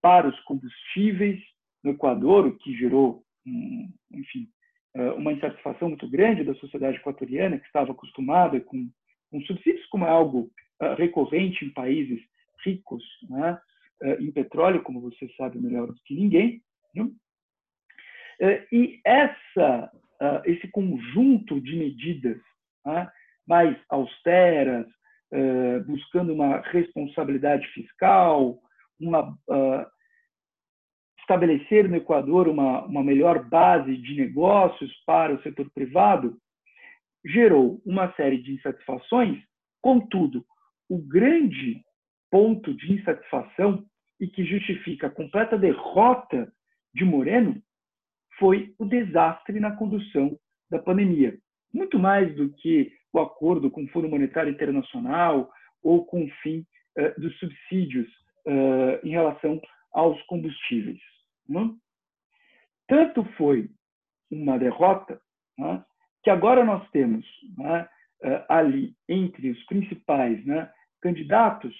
para 0.00 0.28
os 0.28 0.38
combustíveis 0.40 1.40
no 1.82 1.92
Equador, 1.92 2.46
o 2.46 2.56
que 2.56 2.76
gerou, 2.76 3.24
enfim, 3.46 4.48
eh, 4.94 5.10
uma 5.12 5.32
insatisfação 5.32 5.88
muito 5.88 6.08
grande 6.08 6.44
da 6.44 6.54
sociedade 6.56 6.96
equatoriana, 6.98 7.58
que 7.58 7.66
estava 7.66 7.92
acostumada 7.92 8.60
com, 8.60 8.90
com 9.30 9.40
subsídios, 9.42 9.86
como 9.86 10.04
é 10.04 10.10
algo 10.10 10.50
recorrente 10.96 11.64
em 11.64 11.70
países 11.70 12.20
ricos 12.64 13.04
né, 13.28 13.60
em 14.18 14.30
petróleo, 14.30 14.82
como 14.82 15.00
você 15.00 15.28
sabe 15.36 15.58
melhor 15.58 15.88
do 15.88 16.00
que 16.04 16.14
ninguém. 16.14 16.62
Né? 16.94 17.04
Uh, 18.40 18.74
e 18.74 19.00
essa, 19.04 19.92
esse 20.46 20.66
conjunto 20.68 21.60
de 21.60 21.76
medidas 21.76 22.40
né, 22.86 23.10
mais 23.46 23.76
austeras, 23.88 24.86
buscando 25.86 26.32
uma 26.32 26.60
responsabilidade 26.60 27.66
fiscal, 27.68 28.58
uma 29.00 29.36
estabelecer 31.20 31.88
no 31.88 31.96
Equador 31.96 32.48
uma, 32.48 32.84
uma 32.84 33.04
melhor 33.04 33.48
base 33.48 33.96
de 33.96 34.16
negócios 34.16 34.92
para 35.06 35.32
o 35.32 35.42
setor 35.42 35.70
privado, 35.72 36.36
gerou 37.24 37.80
uma 37.86 38.12
série 38.14 38.38
de 38.42 38.54
insatisfações. 38.54 39.40
Contudo, 39.80 40.44
o 40.88 40.98
grande 40.98 41.82
ponto 42.30 42.74
de 42.74 42.94
insatisfação 42.94 43.84
e 44.18 44.26
que 44.26 44.44
justifica 44.44 45.06
a 45.06 45.10
completa 45.10 45.56
derrota 45.56 46.52
de 46.92 47.04
Moreno 47.04 47.62
foi 48.38 48.74
o 48.78 48.84
desastre 48.84 49.60
na 49.60 49.76
condução 49.76 50.36
da 50.68 50.78
pandemia. 50.78 51.38
Muito 51.72 51.98
mais 51.98 52.34
do 52.34 52.52
que 52.54 52.92
o 53.12 53.20
acordo 53.20 53.70
com 53.70 53.84
o 53.84 53.88
Fundo 53.88 54.08
Monetário 54.08 54.52
Internacional 54.52 55.50
ou 55.82 56.04
com 56.04 56.24
o 56.24 56.30
fim 56.42 56.64
uh, 56.98 57.20
dos 57.20 57.36
subsídios 57.38 58.08
uh, 58.46 59.06
em 59.06 59.10
relação 59.10 59.60
aos 59.92 60.20
combustíveis. 60.22 61.00
Né? 61.48 61.70
Tanto 62.86 63.24
foi 63.36 63.68
uma 64.30 64.58
derrota 64.58 65.20
né, 65.58 65.84
que 66.22 66.30
agora 66.30 66.64
nós 66.64 66.88
temos 66.90 67.26
né, 67.56 67.88
eh, 68.22 68.44
ali 68.48 68.94
entre 69.08 69.50
os 69.50 69.64
principais 69.64 70.44
né, 70.44 70.70
candidatos 71.00 71.74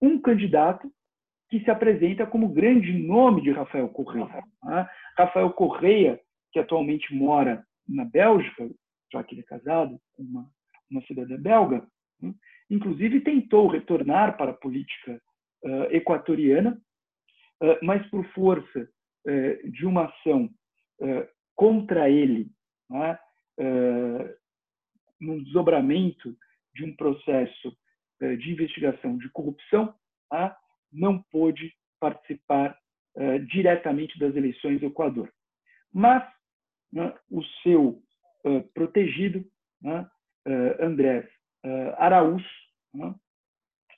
um 0.00 0.20
candidato 0.20 0.92
que 1.48 1.60
se 1.60 1.70
apresenta 1.70 2.26
como 2.26 2.48
grande 2.48 2.92
nome 2.92 3.42
de 3.42 3.50
Rafael 3.50 3.88
Correia. 3.88 4.44
Né? 4.62 4.88
Rafael 5.16 5.50
Correia, 5.52 6.20
que 6.52 6.58
atualmente 6.58 7.14
mora 7.14 7.64
na 7.88 8.04
Bélgica, 8.04 8.68
já 9.12 9.22
que 9.22 9.34
ele 9.34 9.42
é 9.42 9.44
casado 9.44 9.98
com 10.12 10.22
uma, 10.22 10.50
uma 10.90 11.02
cidadã 11.02 11.36
belga, 11.40 11.86
né? 12.20 12.34
inclusive 12.70 13.20
tentou 13.20 13.68
retornar 13.68 14.36
para 14.36 14.50
a 14.52 14.54
política 14.54 15.20
uh, 15.64 15.84
equatoriana, 15.90 16.80
uh, 17.62 17.78
mas 17.82 18.06
por 18.10 18.24
força 18.32 18.88
eh, 19.26 19.60
de 19.70 19.84
uma 19.84 20.04
ação 20.04 20.48
eh, 21.00 21.28
contra 21.56 22.08
ele, 22.08 22.48
né, 22.88 23.18
eh, 23.58 24.36
num 25.20 25.42
desdobramento 25.42 26.36
de 26.72 26.84
um 26.84 26.94
processo 26.94 27.76
de 28.20 28.50
investigação 28.50 29.18
de 29.18 29.28
corrupção, 29.30 29.94
não 30.90 31.22
pôde 31.30 31.70
participar 32.00 32.78
diretamente 33.46 34.18
das 34.18 34.34
eleições 34.34 34.80
do 34.80 34.86
Equador. 34.86 35.30
Mas 35.92 36.26
né, 36.90 37.14
o 37.30 37.42
seu 37.62 38.02
protegido, 38.72 39.44
né, 39.82 40.08
Andrés 40.80 41.26
Araújo, 41.98 42.44
né, 42.94 43.14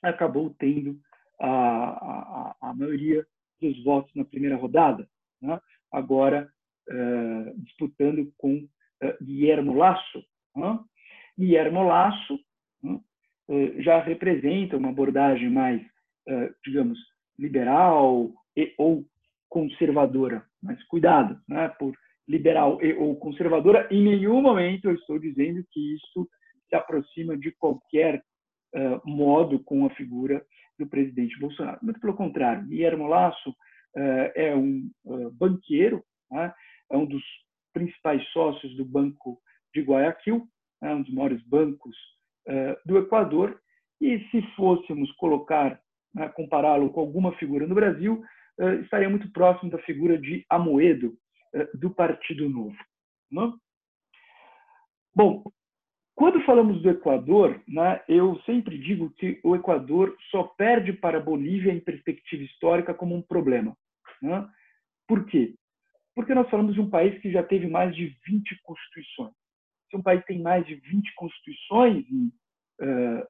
acabou 0.01 0.55
tendo 0.57 0.99
a, 1.39 1.49
a, 1.49 2.55
a 2.61 2.73
maioria 2.73 3.25
dos 3.61 3.83
votos 3.83 4.13
na 4.15 4.25
primeira 4.25 4.55
rodada 4.55 5.07
né? 5.41 5.59
agora 5.91 6.49
uh, 6.89 7.61
disputando 7.61 8.31
com 8.37 8.67
Guillermo 9.21 9.75
Lasso. 9.75 10.23
Né? 10.55 10.79
Guillermo 11.37 11.83
Lasso 11.83 12.39
né? 12.83 12.99
já 13.79 14.01
representa 14.01 14.77
uma 14.77 14.89
abordagem 14.89 15.49
mais, 15.49 15.81
digamos, 16.65 16.99
liberal 17.37 18.31
e 18.55 18.73
ou 18.77 19.05
conservadora. 19.47 20.45
Mas 20.61 20.83
cuidado, 20.83 21.39
né? 21.47 21.69
por 21.79 21.95
liberal 22.27 22.83
e 22.83 22.93
ou 22.93 23.15
conservadora, 23.15 23.87
em 23.89 24.03
nenhum 24.03 24.41
momento 24.41 24.85
eu 24.85 24.95
estou 24.95 25.17
dizendo 25.17 25.63
que 25.71 25.95
isso 25.95 26.29
se 26.69 26.75
aproxima 26.75 27.35
de 27.35 27.51
qualquer 27.51 28.23
modo 29.03 29.59
com 29.63 29.85
a 29.87 29.89
figura 29.89 30.45
do 30.79 30.87
presidente 30.87 31.37
Bolsonaro. 31.39 31.79
Muito 31.83 31.99
pelo 31.99 32.15
contrário, 32.15 32.65
Guillermo 32.65 33.07
Lasso 33.07 33.53
eh, 33.95 34.33
é 34.35 34.55
um 34.55 34.89
eh, 35.05 35.29
banqueiro, 35.33 36.03
né? 36.31 36.53
é 36.89 36.97
um 36.97 37.05
dos 37.05 37.23
principais 37.73 38.25
sócios 38.29 38.75
do 38.77 38.85
Banco 38.85 39.39
de 39.75 39.81
Guayaquil, 39.81 40.47
né, 40.81 40.95
um 40.95 41.03
dos 41.03 41.13
maiores 41.13 41.43
bancos 41.43 41.95
do 42.83 42.97
Equador, 42.97 43.61
e 44.01 44.27
se 44.31 44.41
fôssemos 44.55 45.11
colocar, 45.17 45.79
né, 46.15 46.27
compará-lo 46.29 46.89
com 46.89 46.99
alguma 46.99 47.31
figura 47.37 47.67
no 47.67 47.75
Brasil, 47.75 48.23
estaria 48.81 49.07
muito 49.07 49.31
próximo 49.31 49.69
da 49.69 49.77
figura 49.79 50.17
de 50.17 50.43
Amoedo, 50.49 51.15
do 51.75 51.91
Partido 51.91 52.49
Novo. 52.49 52.75
Não? 53.29 53.51
Né? 53.51 53.57
Bom, 55.15 55.43
quando 56.19 56.43
falamos 56.43 56.81
do 56.81 56.89
Equador, 56.89 57.63
né, 57.65 58.03
eu 58.05 58.37
sempre 58.41 58.77
digo 58.77 59.09
que 59.11 59.39
o 59.41 59.55
Equador 59.55 60.17
só 60.29 60.43
perde 60.43 60.91
para 60.91 61.17
a 61.17 61.21
Bolívia 61.21 61.71
em 61.71 61.79
perspectiva 61.79 62.43
histórica 62.43 62.93
como 62.93 63.15
um 63.15 63.21
problema. 63.21 63.73
Né? 64.21 64.45
Por 65.07 65.25
quê? 65.27 65.55
Porque 66.13 66.35
nós 66.35 66.49
falamos 66.49 66.73
de 66.73 66.81
um 66.81 66.89
país 66.89 67.17
que 67.21 67.31
já 67.31 67.41
teve 67.41 67.67
mais 67.67 67.95
de 67.95 68.13
20 68.27 68.61
constituições. 68.63 69.33
Se 69.89 69.95
um 69.95 70.03
país 70.03 70.21
tem 70.25 70.41
mais 70.41 70.67
de 70.67 70.75
20 70.75 71.15
constituições 71.15 72.03
uh, 72.81 73.25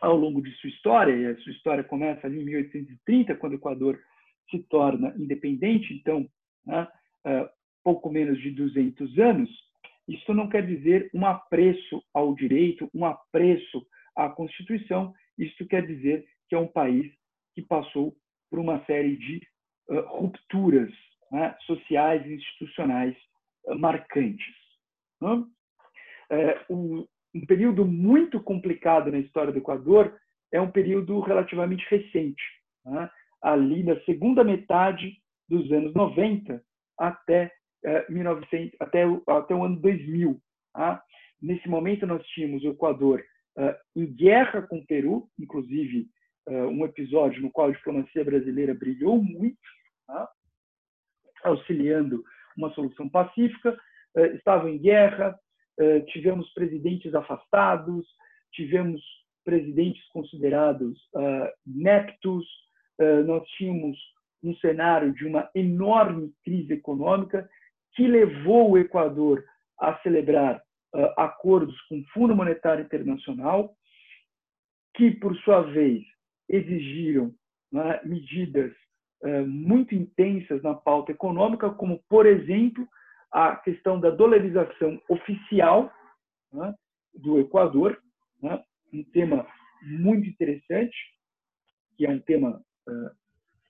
ao 0.00 0.16
longo 0.16 0.40
de 0.40 0.52
sua 0.58 0.70
história, 0.70 1.12
e 1.12 1.26
a 1.26 1.36
sua 1.38 1.50
história 1.50 1.82
começa 1.82 2.24
ali 2.24 2.40
em 2.40 2.44
1830, 2.44 3.34
quando 3.34 3.54
o 3.54 3.56
Equador 3.56 4.00
se 4.48 4.62
torna 4.68 5.12
independente, 5.18 5.92
então, 5.92 6.24
né, 6.64 6.86
uh, 7.26 7.48
pouco 7.82 8.08
menos 8.12 8.40
de 8.40 8.52
200 8.52 9.18
anos, 9.18 9.69
isso 10.10 10.34
não 10.34 10.48
quer 10.48 10.66
dizer 10.66 11.08
um 11.14 11.24
apreço 11.24 12.02
ao 12.12 12.34
direito, 12.34 12.90
um 12.92 13.04
apreço 13.04 13.86
à 14.16 14.28
Constituição. 14.28 15.14
Isso 15.38 15.64
quer 15.68 15.86
dizer 15.86 16.26
que 16.48 16.56
é 16.56 16.58
um 16.58 16.66
país 16.66 17.06
que 17.54 17.62
passou 17.62 18.16
por 18.50 18.58
uma 18.58 18.84
série 18.86 19.16
de 19.16 19.40
uh, 19.88 20.00
rupturas 20.18 20.90
né, 21.30 21.56
sociais 21.60 22.26
e 22.26 22.34
institucionais 22.34 23.16
uh, 23.66 23.78
marcantes. 23.78 24.54
Né? 25.20 25.44
É, 26.32 26.64
um, 26.68 27.06
um 27.32 27.46
período 27.46 27.84
muito 27.84 28.42
complicado 28.42 29.12
na 29.12 29.18
história 29.18 29.52
do 29.52 29.58
Equador 29.58 30.18
é 30.52 30.60
um 30.60 30.70
período 30.70 31.20
relativamente 31.20 31.86
recente, 31.88 32.42
né? 32.84 33.08
ali 33.40 33.84
na 33.84 33.98
segunda 34.00 34.42
metade 34.42 35.16
dos 35.48 35.70
anos 35.70 35.94
90 35.94 36.60
até 36.98 37.52
1900, 38.08 38.74
é, 38.74 38.84
até, 38.84 39.06
o, 39.06 39.22
até 39.26 39.54
o 39.54 39.64
ano 39.64 39.76
2000. 39.76 40.40
Tá? 40.72 41.02
Nesse 41.40 41.68
momento, 41.68 42.06
nós 42.06 42.24
tínhamos 42.28 42.62
o 42.64 42.68
Equador 42.68 43.22
uh, 43.58 43.74
em 43.96 44.06
guerra 44.06 44.62
com 44.62 44.78
o 44.78 44.86
Peru, 44.86 45.28
inclusive 45.38 46.06
uh, 46.48 46.68
um 46.68 46.84
episódio 46.84 47.40
no 47.42 47.50
qual 47.50 47.68
a 47.68 47.72
diplomacia 47.72 48.24
brasileira 48.24 48.74
brilhou 48.74 49.22
muito, 49.22 49.58
tá? 50.06 50.28
auxiliando 51.44 52.22
uma 52.56 52.72
solução 52.74 53.08
pacífica. 53.08 53.76
Uh, 54.16 54.36
estava 54.36 54.70
em 54.70 54.78
guerra, 54.78 55.38
tivemos 56.08 56.52
presidentes 56.52 57.14
afastados, 57.14 58.06
tivemos 58.52 59.00
presidentes 59.42 60.06
considerados 60.08 61.00
ineptos, 61.66 62.46
nós 63.24 63.48
tínhamos 63.52 63.96
um 64.42 64.54
cenário 64.56 65.14
de 65.14 65.24
uma 65.24 65.48
enorme 65.54 66.34
crise 66.44 66.74
econômica 66.74 67.48
que 67.94 68.06
levou 68.06 68.70
o 68.70 68.78
Equador 68.78 69.44
a 69.78 69.98
celebrar 70.00 70.62
uh, 70.94 71.20
acordos 71.20 71.78
com 71.82 71.98
o 71.98 72.04
Fundo 72.12 72.36
Monetário 72.36 72.84
Internacional, 72.84 73.74
que, 74.94 75.10
por 75.12 75.36
sua 75.38 75.62
vez, 75.62 76.02
exigiram 76.48 77.32
né, 77.72 78.00
medidas 78.04 78.72
uh, 79.22 79.46
muito 79.46 79.94
intensas 79.94 80.62
na 80.62 80.74
pauta 80.74 81.12
econômica, 81.12 81.70
como, 81.70 82.02
por 82.08 82.26
exemplo, 82.26 82.86
a 83.30 83.56
questão 83.56 84.00
da 84.00 84.10
dolarização 84.10 85.00
oficial 85.08 85.92
né, 86.52 86.74
do 87.14 87.38
Equador, 87.38 88.00
né, 88.42 88.62
um 88.92 89.04
tema 89.04 89.46
muito 89.82 90.28
interessante, 90.28 90.96
que 91.96 92.06
é 92.06 92.10
um 92.10 92.20
tema 92.20 92.60
uh, 92.88 93.10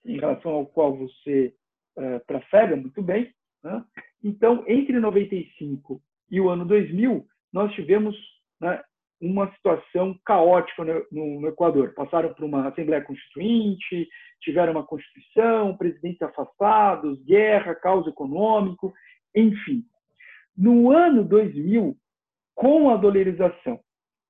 em 0.05 0.19
relação 0.19 0.53
ao 0.53 0.67
qual 0.67 0.97
você 0.97 1.55
uh, 1.97 2.21
trafega 2.27 2.77
muito 2.77 3.03
bem, 3.03 3.33
né? 3.63 3.85
Então, 4.23 4.65
entre 4.67 4.99
95 4.99 6.01
e 6.31 6.41
o 6.41 6.49
ano 6.49 6.65
2000, 6.65 7.27
nós 7.53 7.73
tivemos 7.75 8.17
né, 8.61 8.83
uma 9.21 9.51
situação 9.53 10.19
caótica 10.25 10.85
no, 11.11 11.41
no, 11.41 11.49
Equador. 11.49 11.93
Passaram 11.95 12.33
por 12.33 12.45
uma 12.45 12.69
Assembleia 12.69 13.03
Constituinte, 13.03 14.09
tiveram 14.41 14.73
uma 14.73 14.87
Constituição, 14.87 15.77
presidentes 15.77 16.23
afastados, 16.23 17.23
guerra, 17.25 17.75
caos 17.75 18.07
econômico, 18.07 18.93
enfim. 19.35 19.85
No 20.57 20.91
ano 20.91 21.25
2000, 21.25 21.97
com 22.55 22.91
a 22.91 22.97
dolarização, 22.97 23.81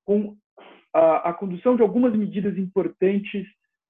com 0.05 0.35
a, 0.93 1.29
a 1.29 1.33
condução 1.33 1.75
de 1.75 1.81
algumas 1.81 2.13
medidas 2.15 2.57
importantes 2.57 3.45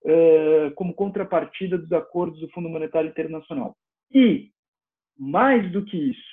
uh, 0.06 0.72
como 0.76 0.94
contrapartida 0.94 1.78
dos 1.78 1.92
acordos 1.92 2.40
do 2.40 2.50
Fundo 2.50 2.70
Monetário 2.70 3.10
Internacional 3.10 3.76
e 4.14 4.52
mais 5.22 5.72
do 5.72 5.86
que 5.86 5.96
isso, 5.96 6.32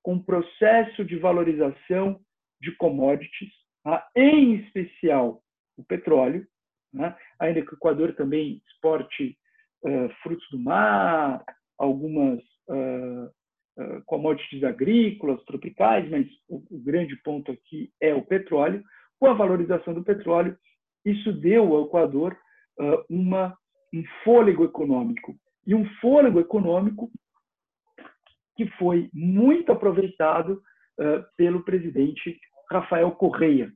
com 0.00 0.14
o 0.14 0.22
processo 0.22 1.04
de 1.04 1.16
valorização 1.16 2.20
de 2.62 2.70
commodities, 2.76 3.52
tá? 3.82 4.08
em 4.14 4.54
especial 4.54 5.42
o 5.76 5.82
petróleo, 5.82 6.46
né? 6.94 7.16
ainda 7.40 7.62
que 7.62 7.74
o 7.74 7.74
Equador 7.74 8.14
também 8.14 8.62
exporte 8.64 9.36
uh, 9.84 10.08
frutos 10.22 10.46
do 10.52 10.58
mar, 10.60 11.44
algumas 11.76 12.38
uh, 12.68 13.26
uh, 13.76 14.02
commodities 14.06 14.62
agrícolas, 14.62 15.42
tropicais, 15.44 16.08
mas 16.08 16.28
o, 16.48 16.62
o 16.70 16.78
grande 16.78 17.16
ponto 17.24 17.50
aqui 17.50 17.90
é 18.00 18.14
o 18.14 18.24
petróleo. 18.24 18.84
Com 19.18 19.26
a 19.26 19.34
valorização 19.34 19.92
do 19.92 20.04
petróleo, 20.04 20.56
isso 21.04 21.32
deu 21.32 21.74
ao 21.74 21.86
Equador 21.86 22.38
uma, 23.10 23.58
um 23.92 24.04
fôlego 24.22 24.64
econômico. 24.64 25.34
E 25.66 25.74
um 25.74 25.84
fôlego 26.00 26.38
econômico 26.38 27.10
que 28.58 28.66
foi 28.70 29.08
muito 29.14 29.70
aproveitado 29.70 30.60
uh, 30.98 31.24
pelo 31.36 31.62
presidente 31.62 32.40
Rafael 32.68 33.12
Correia. 33.12 33.72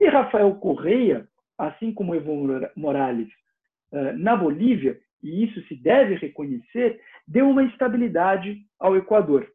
E 0.00 0.08
Rafael 0.08 0.54
Correia, 0.54 1.28
assim 1.58 1.92
como 1.92 2.14
Evo 2.14 2.48
Morales 2.74 3.28
uh, 3.92 4.16
na 4.16 4.34
Bolívia, 4.34 4.98
e 5.22 5.44
isso 5.44 5.60
se 5.68 5.76
deve 5.76 6.14
reconhecer, 6.14 6.98
deu 7.28 7.50
uma 7.50 7.62
estabilidade 7.64 8.56
ao 8.80 8.96
Equador. 8.96 9.46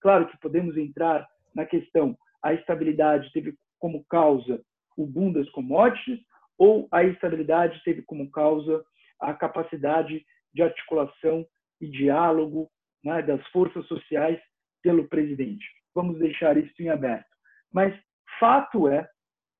Claro 0.00 0.28
que 0.28 0.38
podemos 0.38 0.76
entrar 0.76 1.26
na 1.52 1.66
questão, 1.66 2.16
a 2.40 2.54
estabilidade 2.54 3.32
teve 3.32 3.56
como 3.80 4.04
causa 4.04 4.62
o 4.96 5.04
boom 5.04 5.32
das 5.32 5.50
commodities 5.50 6.20
ou 6.56 6.86
a 6.92 7.02
estabilidade 7.02 7.82
teve 7.84 8.02
como 8.02 8.30
causa 8.30 8.84
a 9.20 9.34
capacidade 9.34 10.24
de 10.54 10.62
articulação 10.62 11.44
e 11.80 11.88
diálogo 11.88 12.70
né, 13.06 13.22
das 13.22 13.46
forças 13.48 13.86
sociais 13.86 14.38
pelo 14.82 15.08
presidente. 15.08 15.64
Vamos 15.94 16.18
deixar 16.18 16.56
isso 16.56 16.74
em 16.82 16.88
aberto. 16.88 17.28
Mas 17.72 17.94
fato 18.38 18.88
é 18.88 19.08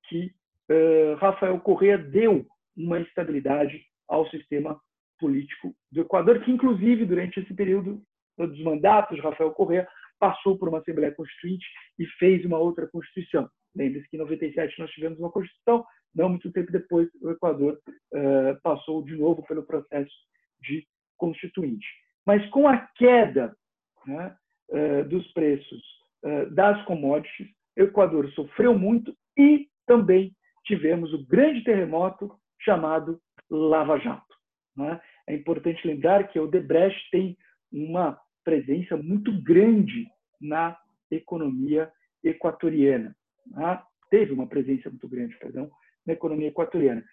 que 0.08 0.32
uh, 0.70 1.14
Rafael 1.16 1.58
Correa 1.60 1.96
deu 1.96 2.44
uma 2.76 3.00
estabilidade 3.00 3.82
ao 4.08 4.28
sistema 4.28 4.78
político 5.18 5.74
do 5.90 6.02
Equador, 6.02 6.44
que 6.44 6.50
inclusive 6.50 7.06
durante 7.06 7.40
esse 7.40 7.54
período 7.54 8.02
dos 8.36 8.62
mandatos 8.62 9.16
de 9.16 9.22
Rafael 9.22 9.52
Correa 9.52 9.88
passou 10.18 10.58
por 10.58 10.68
uma 10.68 10.78
Assembleia 10.78 11.14
Constituinte 11.14 11.64
e 11.98 12.06
fez 12.18 12.44
uma 12.44 12.58
outra 12.58 12.86
Constituição. 12.86 13.48
Lembre-se 13.74 14.08
que 14.08 14.16
em 14.16 14.20
97 14.20 14.78
nós 14.78 14.90
tivemos 14.90 15.18
uma 15.18 15.30
Constituição, 15.30 15.84
não 16.14 16.30
muito 16.30 16.50
tempo 16.52 16.70
depois 16.72 17.08
o 17.22 17.30
Equador 17.30 17.78
uh, 18.12 18.60
passou 18.62 19.02
de 19.02 19.16
novo 19.16 19.42
pelo 19.46 19.62
processo 19.62 20.12
de 20.60 20.86
Constituinte. 21.16 21.86
Mas 22.26 22.44
com 22.50 22.66
a 22.66 22.78
queda 22.96 23.56
né, 24.04 24.36
eh, 24.72 25.04
dos 25.04 25.26
preços 25.32 25.82
eh, 26.24 26.46
das 26.46 26.84
commodities, 26.84 27.48
o 27.78 27.82
Equador 27.82 28.28
sofreu 28.32 28.76
muito 28.76 29.16
e 29.36 29.68
também 29.86 30.34
tivemos 30.64 31.12
o 31.12 31.24
grande 31.26 31.62
terremoto 31.62 32.34
chamado 32.60 33.20
Lava 33.48 33.98
Jato. 33.98 34.34
Né? 34.76 35.00
É 35.28 35.34
importante 35.34 35.86
lembrar 35.86 36.28
que 36.28 36.40
o 36.40 36.48
Debrecht 36.48 37.08
tem 37.10 37.36
uma 37.72 38.18
presença 38.44 38.96
muito 38.96 39.32
grande 39.42 40.06
na 40.40 40.76
economia 41.10 41.90
equatoriana. 42.24 43.14
Né? 43.46 43.82
Teve 44.10 44.32
uma 44.32 44.46
presença 44.46 44.90
muito 44.90 45.08
grande, 45.08 45.36
perdão, 45.38 45.70
na 46.04 46.12
economia 46.12 46.48
equatoriana. 46.48 47.04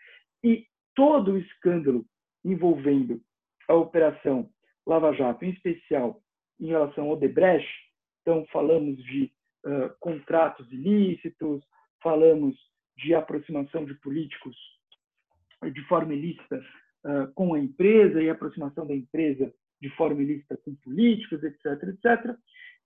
E 0.43 0.65
todo 0.95 1.33
o 1.33 1.37
escândalo 1.37 2.05
envolvendo 2.43 3.21
a 3.67 3.73
operação 3.75 4.49
Lava 4.85 5.13
Jato, 5.13 5.45
em 5.45 5.51
especial 5.51 6.21
em 6.59 6.67
relação 6.67 7.09
ao 7.09 7.17
Debrecht, 7.17 7.67
então 8.21 8.45
falamos 8.51 8.97
de 9.03 9.31
uh, 9.65 9.89
contratos 9.99 10.71
ilícitos, 10.71 11.63
falamos 12.01 12.55
de 12.97 13.13
aproximação 13.13 13.85
de 13.85 13.93
políticos 13.95 14.55
de 15.73 15.81
forma 15.87 16.13
ilícita 16.13 16.63
uh, 17.05 17.33
com 17.33 17.53
a 17.53 17.59
empresa 17.59 18.21
e 18.21 18.29
aproximação 18.29 18.85
da 18.85 18.93
empresa 18.93 19.53
de 19.81 19.89
forma 19.91 20.21
ilícita 20.21 20.57
com 20.57 20.75
políticos, 20.75 21.43
etc., 21.43 21.65
etc. 21.89 22.37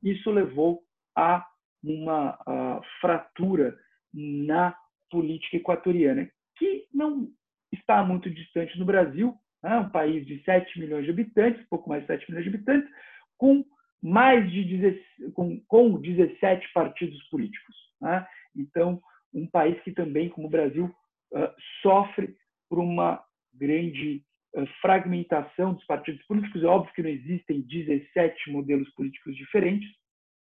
Isso 0.02 0.32
levou 0.32 0.84
a 1.16 1.46
uma 1.84 2.82
fratura 3.00 3.78
na 4.14 4.76
política 5.10 5.58
equatoriana, 5.58 6.30
que 6.58 6.88
não 6.94 7.32
está 7.72 8.04
muito 8.04 8.30
distante 8.30 8.78
do 8.78 8.86
Brasil, 8.86 9.36
né? 9.64 9.78
um 9.78 9.90
país 9.90 10.26
de 10.26 10.42
7 10.44 10.80
milhões 10.80 11.06
de 11.06 11.12
habitantes, 11.12 11.66
pouco 11.70 11.90
mais 11.90 12.02
de 12.02 12.08
7 12.08 12.30
milhões 12.30 12.44
de 12.44 12.56
habitantes, 12.56 12.90
com 13.38 13.66
mais 14.02 14.50
de 14.52 14.64
17, 14.64 15.32
com, 15.34 15.60
com 15.68 16.00
17 16.00 16.72
partidos 16.74 17.22
políticos. 17.30 17.76
Né? 18.02 18.26
Então, 18.56 19.02
um 19.34 19.48
país 19.48 19.80
que 19.84 19.92
também, 19.92 20.30
como 20.30 20.48
o 20.48 20.52
Brasil, 20.52 20.86
uh, 20.86 21.54
sofre 21.82 22.36
por 22.70 22.80
uma 22.80 23.24
grande 23.54 24.24
uh, 24.56 24.66
fragmentação 24.82 25.74
dos 25.74 25.86
partidos 25.86 26.24
políticos. 26.26 26.64
É 26.64 26.68
óbvio 26.68 26.94
que 26.94 27.04
não 27.04 27.10
existem 27.10 27.62
17 27.62 28.52
modelos 28.52 28.90
políticos 28.94 29.36
diferentes, 29.36 29.90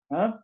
né? 0.10 0.38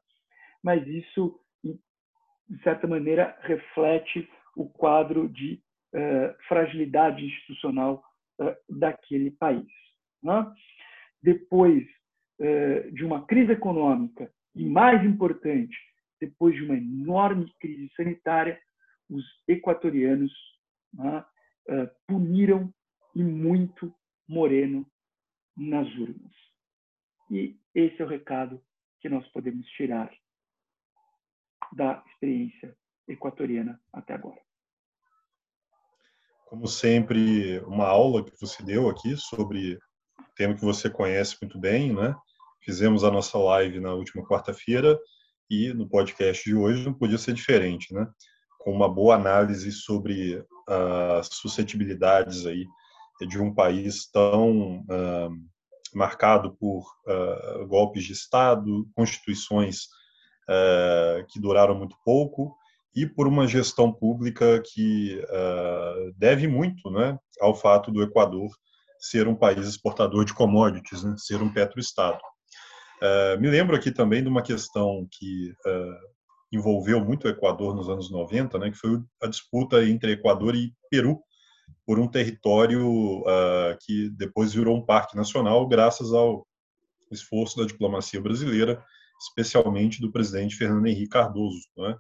mas 0.64 0.86
isso, 0.88 1.40
de 1.64 2.64
certa 2.64 2.88
maneira, 2.88 3.38
reflete 3.42 4.28
o 4.56 4.70
quadro 4.70 5.30
de 5.30 5.62
uh, 5.94 6.44
fragilidade 6.48 7.24
institucional 7.24 8.04
daquele 8.70 9.32
país. 9.32 9.68
Né? 10.22 10.54
Depois 11.22 11.86
de 12.92 13.06
uma 13.06 13.26
crise 13.26 13.54
econômica 13.54 14.32
e, 14.56 14.66
mais 14.66 15.04
importante, 15.06 15.78
depois 16.20 16.56
de 16.56 16.64
uma 16.64 16.76
enorme 16.76 17.52
crise 17.60 17.90
sanitária, 17.96 18.60
os 19.10 19.24
equatorianos 19.48 20.34
né, 20.94 21.26
puniram 22.08 22.74
e 23.16 23.24
muito 23.24 23.94
Moreno 24.28 24.86
nas 25.56 25.88
urnas. 25.96 26.34
E 27.30 27.58
esse 27.76 28.02
é 28.02 28.06
o 28.06 28.08
recado 28.08 28.62
que 29.00 29.10
nós 29.10 29.28
podemos 29.30 29.66
tirar 29.72 30.12
da 31.72 32.04
experiência 32.08 32.76
equatoriana 33.08 33.80
até 33.92 34.14
agora. 34.14 34.43
Como 36.54 36.68
sempre, 36.68 37.62
uma 37.62 37.88
aula 37.88 38.24
que 38.24 38.40
você 38.40 38.62
deu 38.62 38.88
aqui 38.88 39.18
sobre 39.18 39.80
tema 40.36 40.54
que 40.54 40.64
você 40.64 40.88
conhece 40.88 41.36
muito 41.42 41.60
bem, 41.60 41.92
né? 41.92 42.16
Fizemos 42.62 43.04
a 43.04 43.10
nossa 43.10 43.40
live 43.40 43.80
na 43.80 43.92
última 43.96 44.24
quarta-feira 44.24 44.96
e 45.50 45.74
no 45.74 45.90
podcast 45.90 46.44
de 46.48 46.54
hoje 46.54 46.86
não 46.86 46.94
podia 46.94 47.18
ser 47.18 47.34
diferente, 47.34 47.92
né? 47.92 48.08
Com 48.60 48.72
uma 48.72 48.88
boa 48.88 49.16
análise 49.16 49.72
sobre 49.72 50.46
as 51.18 51.28
suscetibilidades 51.32 52.46
aí 52.46 52.68
de 53.28 53.42
um 53.42 53.52
país 53.52 54.06
tão 54.12 54.82
uh, 54.82 55.32
marcado 55.92 56.56
por 56.56 56.86
uh, 57.08 57.66
golpes 57.66 58.04
de 58.04 58.14
Estado, 58.14 58.88
constituições 58.96 59.86
uh, 60.48 61.26
que 61.30 61.40
duraram 61.40 61.74
muito 61.74 61.96
pouco 62.06 62.56
e 62.96 63.06
por 63.06 63.28
uma 63.28 63.48
gestão 63.48 63.92
pública 63.92 64.62
que 64.62 65.20
deve 66.18 66.48
muito 66.48 66.92
né, 66.92 67.18
ao 67.42 67.56
fato 67.56 67.92
do 67.92 68.04
Equador 68.04 68.50
ser 69.04 69.28
um 69.28 69.36
país 69.36 69.68
exportador 69.68 70.24
de 70.24 70.34
commodities, 70.34 71.04
né, 71.04 71.14
ser 71.18 71.42
um 71.42 71.52
petroestado. 71.52 72.20
Uh, 73.04 73.40
me 73.40 73.50
lembro 73.50 73.76
aqui 73.76 73.92
também 73.92 74.24
de 74.24 74.30
uma 74.30 74.42
questão 74.42 75.06
que 75.12 75.52
uh, 75.68 76.14
envolveu 76.54 77.04
muito 77.04 77.26
o 77.26 77.30
Equador 77.30 77.76
nos 77.76 77.90
anos 77.90 78.10
90, 78.10 78.58
né, 78.58 78.72
que 78.72 78.78
foi 78.78 79.02
a 79.22 79.28
disputa 79.28 79.84
entre 79.86 80.14
Equador 80.14 80.56
e 80.56 80.74
Peru 80.90 81.20
por 81.86 82.00
um 82.00 82.08
território 82.08 83.20
uh, 83.24 83.78
que 83.82 84.10
depois 84.12 84.54
virou 84.54 84.78
um 84.78 84.86
parque 84.86 85.18
nacional, 85.18 85.68
graças 85.68 86.14
ao 86.14 86.48
esforço 87.12 87.58
da 87.58 87.66
diplomacia 87.66 88.22
brasileira, 88.22 88.82
especialmente 89.22 90.00
do 90.00 90.10
presidente 90.10 90.56
Fernando 90.56 90.88
Henrique 90.88 91.10
Cardoso. 91.10 91.60
Né? 91.78 91.98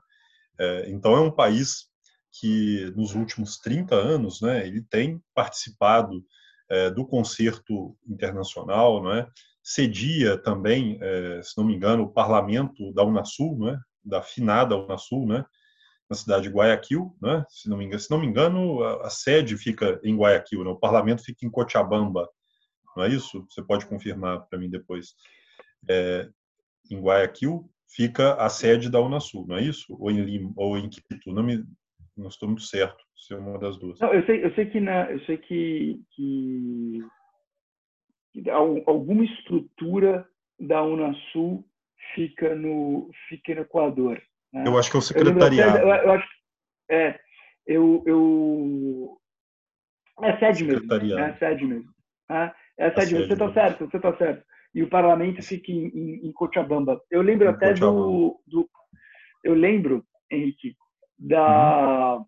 Então, 0.88 1.16
é 1.16 1.20
um 1.20 1.32
país 1.32 1.88
que, 2.32 2.92
nos 2.96 3.16
últimos 3.16 3.58
30 3.58 3.96
anos, 3.96 4.42
né, 4.42 4.66
ele 4.66 4.82
tem 4.82 5.22
participado 5.34 6.24
do 6.96 7.06
concerto 7.06 7.96
internacional, 8.08 9.04
né, 9.04 9.28
cedia 9.64 10.38
também, 10.38 10.98
é, 11.02 11.42
se 11.42 11.58
não 11.58 11.64
me 11.64 11.74
engano, 11.74 12.04
o 12.04 12.12
parlamento 12.12 12.92
da 12.94 13.04
Unasul, 13.04 13.58
né, 13.60 13.80
da 14.04 14.22
finada 14.22 14.76
Unasul, 14.76 15.26
né, 15.26 15.46
na 16.10 16.16
cidade 16.16 16.44
de 16.44 16.50
Guayaquil, 16.50 17.16
né, 17.22 17.46
se 17.50 17.70
não 17.70 17.78
me 17.78 17.86
engano, 17.86 18.00
se 18.00 18.12
não 18.12 18.20
me 18.20 18.28
engano 18.28 18.84
a, 18.84 19.08
a 19.08 19.10
sede 19.10 19.58
fica 19.58 20.00
em 20.04 20.18
Guayaquil, 20.18 20.64
né, 20.64 20.70
o 20.70 20.76
parlamento 20.76 21.24
fica 21.24 21.46
em 21.46 21.50
Cochabamba, 21.50 22.28
não 22.96 23.06
é 23.06 23.10
isso? 23.10 23.46
Você 23.50 23.64
pode 23.64 23.86
confirmar 23.88 24.42
para 24.48 24.60
mim 24.60 24.70
depois. 24.70 25.16
É, 25.90 26.30
em 26.92 27.02
Guayaquil 27.02 27.70
fica 27.96 28.36
a 28.36 28.50
sede 28.50 28.90
da 28.90 29.02
Unasul, 29.02 29.46
não 29.48 29.58
é 29.58 29.62
isso? 29.62 29.96
Ou 30.00 30.12
em 30.12 30.22
Lima, 30.22 30.52
ou 30.56 30.78
em 30.78 30.90
Quito, 30.90 31.32
não 31.32 31.44
me 31.44 31.64
não 32.16 32.28
estou 32.28 32.48
muito 32.48 32.64
certo 32.64 33.04
se 33.16 33.34
é 33.34 33.38
uma 33.38 33.58
das 33.58 33.78
duas. 33.78 34.00
Não, 34.00 34.14
eu 34.14 34.24
sei, 34.26 34.46
eu 34.46 34.54
sei 34.54 34.68
que 34.68 34.80
na, 34.80 35.10
eu 35.12 35.20
sei 35.22 35.38
que, 35.38 36.00
que 36.12 37.02
alguma 38.86 39.24
estrutura 39.24 40.28
da 40.60 40.84
Unasul 40.84 41.66
fica 42.14 42.56
no, 42.56 43.10
fica 43.28 43.56
no 43.56 43.62
Equador. 43.62 44.22
Né? 44.52 44.64
Eu 44.68 44.78
acho 44.78 44.92
que 44.92 44.98
é 44.98 45.00
o 45.00 45.02
secretariado. 45.02 45.78
Eu, 45.80 45.88
eu 45.88 46.12
acho, 46.12 46.28
é, 46.90 47.20
eu, 47.66 48.04
eu 48.06 49.18
é 50.22 50.38
sede 50.38 50.64
mesmo. 50.66 50.94
É 50.94 51.38
sede 51.38 51.66
mesmo. 51.66 51.92
Né? 52.30 52.54
É 52.78 52.88
a 52.88 52.94
sede, 52.94 53.16
você 53.16 53.34
está 53.34 53.54
certo, 53.54 53.90
você 53.90 53.98
está 53.98 54.18
certo. 54.18 54.46
E 54.74 54.82
o 54.82 54.90
parlamento 54.90 55.42
fica 55.42 55.72
em, 55.72 55.88
em, 55.88 56.28
em 56.28 56.32
Cochabamba. 56.32 57.02
Eu 57.12 57.22
lembro 57.22 57.48
em 57.48 57.50
até 57.50 57.74
do, 57.74 58.40
do, 58.48 58.70
Eu 59.44 59.54
lembro, 59.54 60.04
Henrique, 60.32 60.76
da, 61.18 62.18
uhum. 62.18 62.26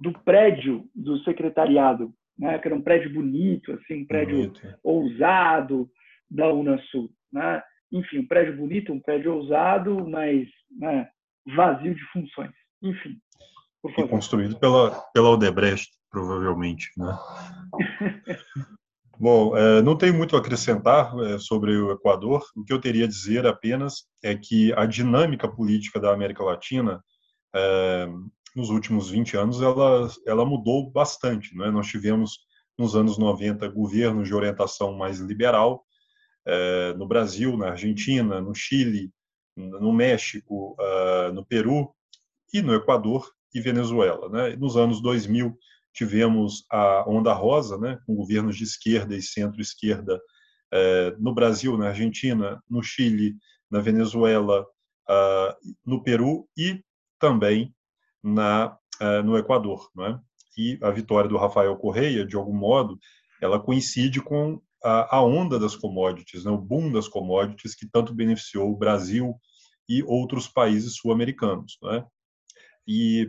do 0.00 0.12
prédio 0.20 0.88
do 0.94 1.18
secretariado 1.24 2.12
né, 2.38 2.58
que 2.58 2.68
era 2.68 2.74
um 2.74 2.82
prédio 2.82 3.12
bonito, 3.12 3.72
assim, 3.72 4.02
um 4.02 4.06
prédio 4.06 4.36
bonito. 4.36 4.66
É. 4.66 4.78
ousado 4.82 5.90
da 6.30 6.52
Unasul. 6.52 7.10
Né? 7.32 7.62
Enfim, 7.92 8.18
um 8.18 8.26
prédio 8.26 8.56
bonito, 8.56 8.92
um 8.92 9.00
prédio 9.00 9.34
ousado, 9.34 10.06
mas 10.08 10.46
né, 10.78 11.08
vazio 11.54 11.94
de 11.94 12.02
funções. 12.12 12.52
Enfim. 12.82 13.18
E 13.98 14.08
construído 14.08 14.58
pela, 14.58 14.90
pela 15.12 15.30
Odebrecht, 15.30 15.90
provavelmente. 16.10 16.90
Né? 16.96 17.16
Bom, 19.18 19.56
é, 19.56 19.80
não 19.80 19.96
tenho 19.96 20.12
muito 20.12 20.36
a 20.36 20.40
acrescentar 20.40 21.18
é, 21.20 21.38
sobre 21.38 21.74
o 21.74 21.90
Equador. 21.90 22.44
O 22.54 22.62
que 22.62 22.72
eu 22.72 22.80
teria 22.80 23.06
a 23.06 23.08
dizer 23.08 23.46
apenas 23.46 24.04
é 24.22 24.34
que 24.34 24.74
a 24.74 24.84
dinâmica 24.84 25.48
política 25.48 25.98
da 25.98 26.12
América 26.12 26.44
Latina 26.44 27.02
nos 28.54 28.68
últimos 28.68 29.08
20 29.08 29.34
anos 29.38 29.62
ela, 29.62 30.10
ela 30.26 30.44
mudou 30.44 30.90
bastante. 30.90 31.56
Né? 31.56 31.70
Nós 31.70 31.86
tivemos, 31.86 32.40
nos 32.76 32.94
anos 32.94 33.16
90, 33.16 33.66
governos 33.68 34.28
de 34.28 34.34
orientação 34.34 34.92
mais 34.92 35.18
liberal, 35.20 35.82
é, 36.44 36.92
no 36.94 37.06
Brasil, 37.08 37.56
na 37.56 37.70
Argentina, 37.70 38.38
no 38.42 38.54
Chile, 38.54 39.10
no 39.56 39.90
México, 39.90 40.76
no 41.32 41.42
Peru 41.42 41.90
e 42.52 42.60
no 42.60 42.74
Equador 42.74 43.32
e 43.54 43.60
Venezuela. 43.60 44.28
Né? 44.28 44.54
Nos 44.56 44.76
anos 44.76 45.00
2000, 45.00 45.56
tivemos 45.96 46.64
a 46.70 47.08
Onda 47.08 47.32
Rosa, 47.32 47.78
né, 47.78 47.98
com 48.06 48.14
governos 48.14 48.56
de 48.56 48.64
esquerda 48.64 49.16
e 49.16 49.22
centro-esquerda 49.22 50.20
é, 50.72 51.16
no 51.18 51.34
Brasil, 51.34 51.76
na 51.76 51.88
Argentina, 51.88 52.62
no 52.68 52.82
Chile, 52.82 53.34
na 53.70 53.80
Venezuela, 53.80 54.64
no 55.84 56.02
Peru 56.02 56.48
e 56.56 56.82
também 57.18 57.74
na, 58.22 58.76
uh, 59.00 59.22
no 59.24 59.38
Equador. 59.38 59.88
Né? 59.94 60.18
E 60.56 60.78
a 60.82 60.90
vitória 60.90 61.28
do 61.28 61.36
Rafael 61.36 61.76
Correia, 61.76 62.26
de 62.26 62.36
algum 62.36 62.54
modo, 62.54 62.98
ela 63.40 63.60
coincide 63.60 64.20
com 64.20 64.60
a, 64.82 65.16
a 65.16 65.22
onda 65.22 65.58
das 65.58 65.76
commodities, 65.76 66.44
né? 66.44 66.50
o 66.50 66.58
boom 66.58 66.90
das 66.90 67.08
commodities 67.08 67.74
que 67.74 67.88
tanto 67.88 68.14
beneficiou 68.14 68.70
o 68.70 68.76
Brasil 68.76 69.34
e 69.88 70.02
outros 70.02 70.48
países 70.48 70.96
sul-americanos. 70.96 71.78
Né? 71.82 72.04
E 72.86 73.28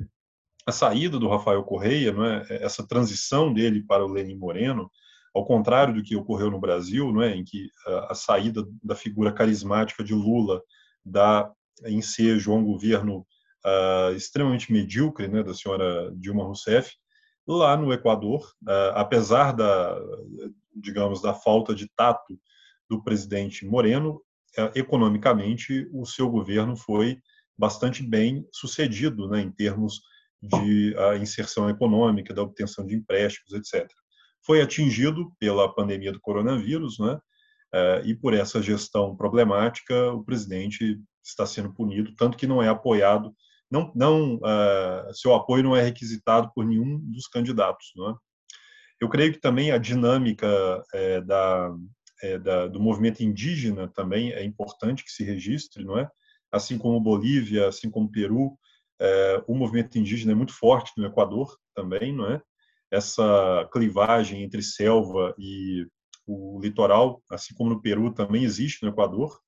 a 0.67 0.71
saída 0.73 1.17
do 1.17 1.29
Rafael 1.29 1.63
Correia, 1.63 2.11
né, 2.11 2.45
essa 2.49 2.85
transição 2.85 3.53
dele 3.53 3.81
para 3.81 4.05
o 4.05 4.11
Lenin 4.11 4.35
Moreno, 4.35 4.91
ao 5.33 5.45
contrário 5.45 5.93
do 5.93 6.03
que 6.03 6.13
ocorreu 6.13 6.51
no 6.51 6.59
Brasil, 6.59 7.13
né, 7.13 7.33
em 7.37 7.45
que 7.45 7.69
a, 7.85 8.11
a 8.11 8.15
saída 8.15 8.67
da 8.83 8.93
figura 8.93 9.31
carismática 9.31 10.03
de 10.03 10.13
Lula 10.13 10.61
dá 11.05 11.49
ensejo 11.85 12.51
a 12.51 12.55
um 12.55 12.65
governo 12.65 13.25
uh, 13.65 14.13
extremamente 14.13 14.73
medíocre 14.73 15.29
né, 15.29 15.41
da 15.41 15.53
senhora 15.53 16.11
Dilma 16.13 16.43
Rousseff, 16.43 16.91
lá 17.47 17.77
no 17.77 17.93
Equador, 17.93 18.41
uh, 18.63 18.91
apesar 18.95 19.53
da, 19.53 19.97
digamos, 20.75 21.21
da 21.21 21.33
falta 21.33 21.73
de 21.73 21.87
tato 21.95 22.37
do 22.89 23.01
presidente 23.01 23.65
Moreno, 23.65 24.21
uh, 24.57 24.71
economicamente 24.75 25.87
o 25.93 26.05
seu 26.05 26.29
governo 26.29 26.75
foi 26.75 27.19
bastante 27.57 28.03
bem 28.03 28.45
sucedido 28.51 29.29
né, 29.29 29.39
em 29.39 29.51
termos 29.51 30.01
de 30.41 30.95
inserção 31.21 31.69
econômica, 31.69 32.33
da 32.33 32.43
obtenção 32.43 32.85
de 32.85 32.95
empréstimos, 32.95 33.53
etc. 33.53 33.87
Foi 34.45 34.61
atingido 34.61 35.31
pela 35.39 35.73
pandemia 35.73 36.11
do 36.11 36.21
coronavírus, 36.21 36.99
né, 36.99 37.19
e 38.05 38.13
por 38.15 38.33
essa 38.33 38.61
gestão 38.61 39.15
problemática, 39.15 40.13
o 40.13 40.23
presidente 40.23 41.01
está 41.23 41.45
sendo 41.45 41.73
punido, 41.73 42.15
tanto 42.15 42.37
que 42.37 42.47
não 42.47 42.61
é 42.61 42.69
apoiado, 42.69 43.33
não, 43.69 43.91
não 43.93 44.35
uh, 44.35 45.13
seu 45.13 45.33
apoio 45.33 45.63
não 45.63 45.75
é 45.75 45.81
requisitado 45.81 46.51
por 46.53 46.65
nenhum 46.65 46.99
dos 47.11 47.27
candidatos. 47.27 47.91
Não 47.95 48.11
é? 48.11 48.15
Eu 48.99 49.09
creio 49.09 49.33
que 49.33 49.39
também 49.39 49.71
a 49.71 49.77
dinâmica 49.77 50.47
é, 50.93 51.21
da, 51.21 51.75
é, 52.23 52.39
da, 52.39 52.67
do 52.67 52.79
movimento 52.79 53.21
indígena 53.21 53.87
também 53.89 54.31
é 54.31 54.43
importante 54.43 55.03
que 55.03 55.11
se 55.11 55.23
registre, 55.23 55.83
não 55.83 55.99
é? 55.99 56.09
Assim 56.51 56.77
como 56.77 56.99
Bolívia, 56.99 57.67
assim 57.67 57.91
como 57.91 58.09
Peru, 58.09 58.57
é, 58.99 59.43
o 59.47 59.55
movimento 59.55 59.97
indígena 59.97 60.31
é 60.31 60.35
muito 60.35 60.53
forte 60.53 60.91
no 60.97 61.05
Equador 61.05 61.55
também, 61.75 62.13
não 62.13 62.31
é? 62.31 62.41
Essa 62.91 63.67
clivagem 63.71 64.43
entre 64.43 64.61
selva 64.61 65.35
e 65.37 65.85
o 66.25 66.59
litoral, 66.61 67.21
assim 67.31 67.53
como 67.53 67.69
no 67.69 67.81
Peru, 67.81 68.13
também 68.13 68.43
existe 68.43 68.83
no 68.83 68.89
Equador. 68.89 69.39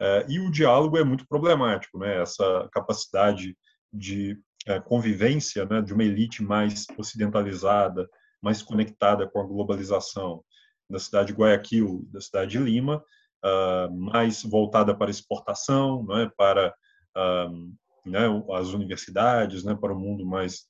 É, 0.00 0.26
e 0.28 0.40
o 0.40 0.50
diálogo 0.50 0.96
é 0.96 1.04
muito 1.04 1.26
problemático, 1.26 1.98
né? 1.98 2.20
Essa 2.20 2.68
capacidade 2.72 3.56
de 3.92 4.38
é, 4.66 4.80
convivência, 4.80 5.64
né, 5.66 5.82
de 5.82 5.92
uma 5.92 6.04
elite 6.04 6.42
mais 6.42 6.86
ocidentalizada, 6.98 8.08
mais 8.42 8.62
conectada 8.62 9.28
com 9.28 9.40
a 9.40 9.46
globalização, 9.46 10.42
da 10.88 10.98
cidade 10.98 11.28
de 11.28 11.34
Guayaquil, 11.34 12.06
da 12.10 12.20
cidade 12.20 12.52
de 12.52 12.58
Lima, 12.58 13.02
uh, 13.44 13.94
mais 13.94 14.42
voltada 14.42 14.94
para 14.94 15.10
exportação, 15.10 16.02
não 16.02 16.18
é? 16.18 16.30
para 16.36 16.74
uh, 17.16 17.74
né, 18.04 18.26
as 18.52 18.68
universidades, 18.68 19.64
né, 19.64 19.74
para 19.74 19.92
o 19.92 19.98
mundo 19.98 20.26
mais 20.26 20.66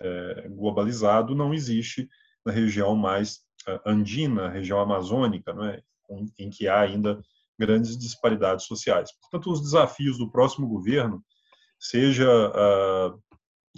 é, 0.00 0.48
globalizado, 0.48 1.34
não 1.34 1.54
existe 1.54 2.08
na 2.44 2.52
região 2.52 2.94
mais 2.94 3.36
uh, 3.68 3.80
andina, 3.86 4.50
região 4.50 4.80
amazônica, 4.80 5.52
não 5.52 5.64
é? 5.64 5.82
em, 6.38 6.50
que 6.50 6.68
há 6.68 6.80
ainda 6.80 7.20
grandes 7.58 7.96
disparidades 7.96 8.66
sociais. 8.66 9.10
Portanto, 9.20 9.50
os 9.50 9.62
desafios 9.62 10.18
do 10.18 10.30
próximo 10.30 10.68
governo, 10.68 11.24
seja 11.78 12.28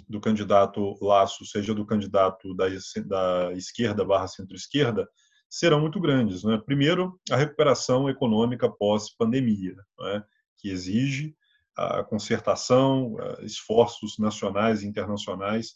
do 0.07 0.19
candidato 0.19 0.97
Laço, 1.01 1.45
seja 1.45 1.73
do 1.73 1.85
candidato 1.85 2.53
da, 2.55 2.65
da 3.05 3.53
esquerda 3.53 4.03
barra 4.05 4.27
centro-esquerda, 4.27 5.07
serão 5.49 5.79
muito 5.79 5.99
grandes. 5.99 6.43
Né? 6.43 6.61
Primeiro, 6.65 7.19
a 7.31 7.35
recuperação 7.35 8.09
econômica 8.09 8.69
pós-pandemia, 8.69 9.75
né? 9.99 10.23
que 10.57 10.69
exige 10.69 11.35
a 11.77 12.03
concertação, 12.03 13.15
esforços 13.41 14.17
nacionais 14.17 14.81
e 14.81 14.87
internacionais 14.87 15.75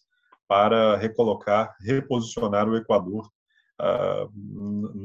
para 0.51 0.97
recolocar, 0.97 1.73
reposicionar 1.79 2.67
o 2.67 2.75
Equador 2.75 3.25
uh, 3.79 4.29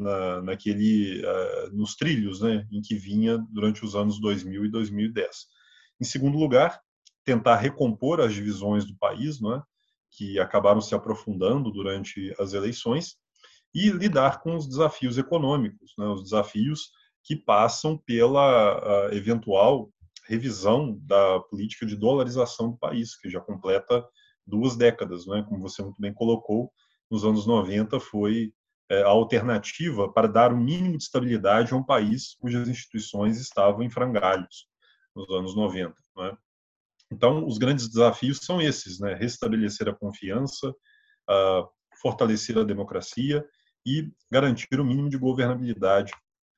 na, 0.02 0.42
naquele, 0.42 1.22
uh, 1.24 1.76
nos 1.76 1.94
trilhos 1.94 2.40
né, 2.40 2.66
em 2.72 2.80
que 2.80 2.96
vinha 2.96 3.38
durante 3.50 3.84
os 3.84 3.94
anos 3.94 4.20
2000 4.20 4.64
e 4.64 4.68
2010. 4.68 5.46
Em 6.00 6.04
segundo 6.04 6.36
lugar, 6.36 6.80
tentar 7.24 7.56
recompor 7.56 8.20
as 8.20 8.34
divisões 8.34 8.84
do 8.84 8.96
país, 8.96 9.40
não 9.40 9.54
é? 9.54 9.62
que 10.10 10.38
acabaram 10.40 10.80
se 10.80 10.96
aprofundando 10.96 11.70
durante 11.70 12.34
as 12.40 12.52
eleições, 12.52 13.16
e 13.72 13.90
lidar 13.90 14.40
com 14.40 14.56
os 14.56 14.66
desafios 14.66 15.18
econômicos, 15.18 15.92
né, 15.98 16.06
os 16.06 16.22
desafios 16.22 16.90
que 17.22 17.36
passam 17.36 17.98
pela 17.98 19.10
eventual 19.12 19.90
revisão 20.26 20.98
da 21.02 21.40
política 21.40 21.86
de 21.86 21.96
dolarização 21.96 22.70
do 22.70 22.76
país, 22.76 23.16
que 23.16 23.30
já 23.30 23.40
completa 23.40 24.04
duas 24.46 24.76
décadas, 24.76 25.26
né, 25.26 25.44
como 25.48 25.60
você 25.60 25.82
muito 25.82 26.00
bem 26.00 26.12
colocou, 26.12 26.72
nos 27.10 27.24
anos 27.24 27.46
90 27.46 27.98
foi 28.00 28.52
é, 28.88 29.02
a 29.02 29.08
alternativa 29.08 30.12
para 30.12 30.28
dar 30.28 30.52
o 30.52 30.56
mínimo 30.56 30.96
de 30.96 31.04
estabilidade 31.04 31.72
a 31.72 31.76
um 31.76 31.82
país 31.82 32.34
cujas 32.40 32.68
instituições 32.68 33.40
estavam 33.40 33.82
em 33.82 33.90
frangalhos 33.90 34.68
nos 35.14 35.28
anos 35.30 35.56
90. 35.56 35.94
Né? 36.16 36.36
Então, 37.10 37.46
os 37.46 37.58
grandes 37.58 37.88
desafios 37.88 38.38
são 38.42 38.60
esses, 38.60 39.00
né? 39.00 39.14
restabelecer 39.14 39.88
a 39.88 39.94
confiança, 39.94 40.72
fortalecer 42.00 42.58
a 42.58 42.64
democracia 42.64 43.44
e 43.84 44.12
garantir 44.30 44.78
o 44.80 44.84
mínimo 44.84 45.08
de 45.08 45.16
governabilidade 45.16 46.12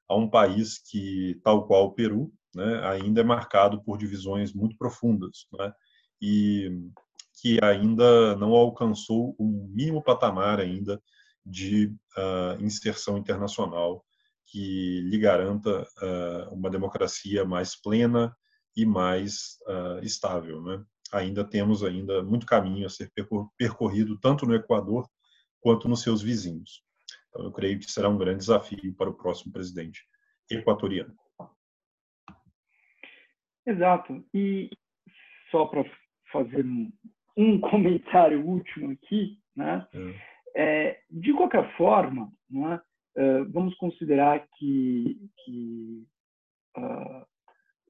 a 0.08 0.16
um 0.16 0.28
país 0.28 0.78
que, 0.78 1.38
tal 1.44 1.66
qual 1.66 1.86
o 1.86 1.92
Peru, 1.92 2.32
né, 2.54 2.80
ainda 2.86 3.20
é 3.20 3.24
marcado 3.24 3.82
por 3.82 3.98
divisões 3.98 4.52
muito 4.52 4.76
profundas, 4.76 5.46
né, 5.52 5.72
e 6.20 6.70
que 7.40 7.58
ainda 7.62 8.36
não 8.36 8.52
alcançou 8.52 9.34
o 9.38 9.68
mínimo 9.72 10.02
patamar 10.02 10.60
ainda 10.60 11.00
de 11.46 11.86
uh, 12.16 12.62
inserção 12.62 13.16
internacional 13.16 14.04
que 14.46 15.02
lhe 15.02 15.18
garanta 15.18 15.82
uh, 15.82 16.54
uma 16.54 16.70
democracia 16.70 17.44
mais 17.44 17.80
plena 17.80 18.34
e 18.74 18.84
mais 18.84 19.58
uh, 19.66 20.04
estável. 20.04 20.62
Né? 20.62 20.82
Ainda 21.12 21.44
temos 21.44 21.84
ainda 21.84 22.22
muito 22.22 22.46
caminho 22.46 22.86
a 22.86 22.90
ser 22.90 23.12
percorrido 23.56 24.18
tanto 24.18 24.46
no 24.46 24.54
Equador 24.54 25.08
quanto 25.60 25.88
nos 25.88 26.02
seus 26.02 26.22
vizinhos. 26.22 26.82
Então, 27.28 27.44
eu 27.44 27.52
creio 27.52 27.78
que 27.78 27.90
será 27.90 28.08
um 28.08 28.18
grande 28.18 28.38
desafio 28.38 28.94
para 28.94 29.10
o 29.10 29.14
próximo 29.14 29.52
presidente 29.52 30.02
equatoriano. 30.50 31.14
Exato. 33.70 34.24
E 34.32 34.70
só 35.50 35.66
para 35.66 35.84
fazer 36.32 36.64
um, 37.36 37.60
comentário 37.60 38.44
último 38.44 38.92
aqui, 38.92 39.38
né? 39.56 39.86
É. 39.94 40.28
É, 40.60 41.00
de 41.10 41.32
qualquer 41.34 41.76
forma, 41.76 42.32
né, 42.50 42.80
vamos 43.50 43.76
considerar 43.76 44.44
que, 44.56 45.16
que 45.44 46.04
uh, 46.76 47.26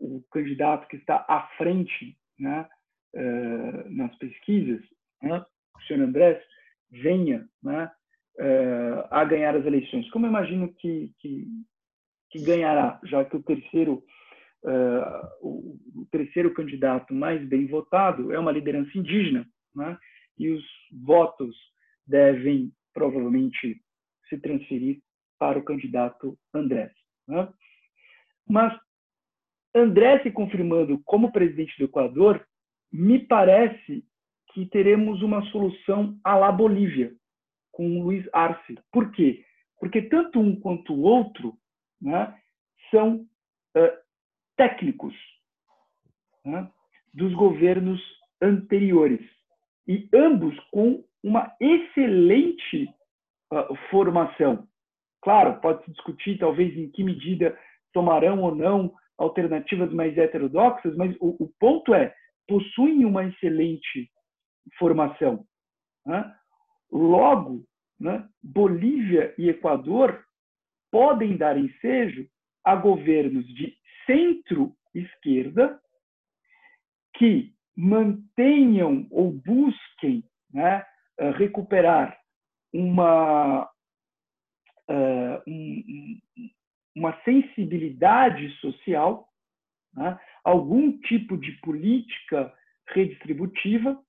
o 0.00 0.22
candidato 0.30 0.86
que 0.88 0.96
está 0.96 1.24
à 1.28 1.48
frente 1.56 2.16
né, 2.38 2.68
uh, 3.14 3.90
nas 3.90 4.14
pesquisas, 4.16 4.80
né, 5.22 5.44
o 5.76 5.82
senhor 5.82 6.02
Andrés, 6.02 6.42
venha 6.90 7.48
né, 7.62 7.90
uh, 8.38 9.08
a 9.10 9.24
ganhar 9.24 9.54
as 9.56 9.64
eleições. 9.64 10.08
Como 10.10 10.26
eu 10.26 10.30
imagino 10.30 10.72
que, 10.74 11.12
que, 11.18 11.46
que 12.30 12.42
ganhará, 12.42 13.00
já 13.04 13.24
que 13.24 13.36
o 13.36 13.42
terceiro, 13.42 14.02
uh, 14.64 15.46
o, 15.46 16.06
terceiro 16.10 16.52
candidato 16.54 17.12
mais 17.14 17.46
bem 17.46 17.66
votado 17.66 18.32
é 18.32 18.38
uma 18.38 18.52
liderança 18.52 18.96
indígena, 18.96 19.46
né? 19.74 19.98
e 20.38 20.50
os 20.50 20.64
votos 21.04 21.54
devem 22.06 22.72
provavelmente 22.94 23.80
se 24.28 24.38
transferir 24.38 25.00
para 25.38 25.58
o 25.58 25.64
candidato 25.64 26.38
Andrés. 26.54 26.92
Né? 27.26 27.48
Mas 28.48 28.78
André 29.74 30.22
se 30.22 30.30
confirmando 30.30 31.00
como 31.04 31.32
presidente 31.32 31.76
do 31.78 31.84
Equador, 31.84 32.44
me 32.90 33.18
parece 33.18 34.04
que 34.52 34.66
teremos 34.66 35.22
uma 35.22 35.42
solução 35.50 36.18
à 36.24 36.34
la 36.36 36.50
Bolívia, 36.50 37.14
com 37.70 38.02
Luiz 38.02 38.26
Arce. 38.32 38.78
Por 38.90 39.12
quê? 39.12 39.44
Porque 39.78 40.02
tanto 40.02 40.40
um 40.40 40.58
quanto 40.58 40.94
o 40.94 41.02
outro 41.02 41.56
né, 42.00 42.34
são 42.90 43.26
uh, 43.76 44.07
técnicos 44.58 45.14
né, 46.44 46.68
dos 47.14 47.32
governos 47.32 48.00
anteriores 48.42 49.20
e 49.86 50.06
ambos 50.12 50.58
com 50.70 51.02
uma 51.22 51.54
excelente 51.60 52.84
uh, 53.52 53.74
formação. 53.90 54.68
Claro, 55.22 55.60
pode-se 55.60 55.90
discutir 55.90 56.38
talvez 56.38 56.76
em 56.76 56.90
que 56.90 57.02
medida 57.02 57.58
tomarão 57.92 58.42
ou 58.42 58.54
não 58.54 58.92
alternativas 59.16 59.92
mais 59.92 60.16
heterodoxas, 60.18 60.94
mas 60.96 61.16
o, 61.20 61.44
o 61.44 61.48
ponto 61.58 61.94
é 61.94 62.14
possuem 62.46 63.04
uma 63.04 63.24
excelente 63.24 64.10
formação. 64.78 65.44
Né? 66.06 66.34
Logo, 66.90 67.64
né, 67.98 68.28
Bolívia 68.42 69.34
e 69.38 69.48
Equador 69.48 70.24
podem 70.90 71.36
dar 71.36 71.58
ensejo 71.58 72.28
a 72.64 72.76
governos 72.76 73.46
de 73.54 73.77
centro-esquerda 74.08 75.78
que 77.14 77.52
mantenham 77.76 79.06
ou 79.10 79.32
busquem 79.32 80.24
né, 80.52 80.84
eh, 81.18 81.30
recuperar 81.32 82.18
uma, 82.72 83.70
um, 85.46 86.20
uma 86.96 87.20
sensibilidade 87.22 88.50
social, 88.60 89.28
né, 89.94 90.18
algum 90.42 90.98
tipo 91.00 91.36
de 91.36 91.52
política 91.60 92.52
redistributiva, 92.88 94.02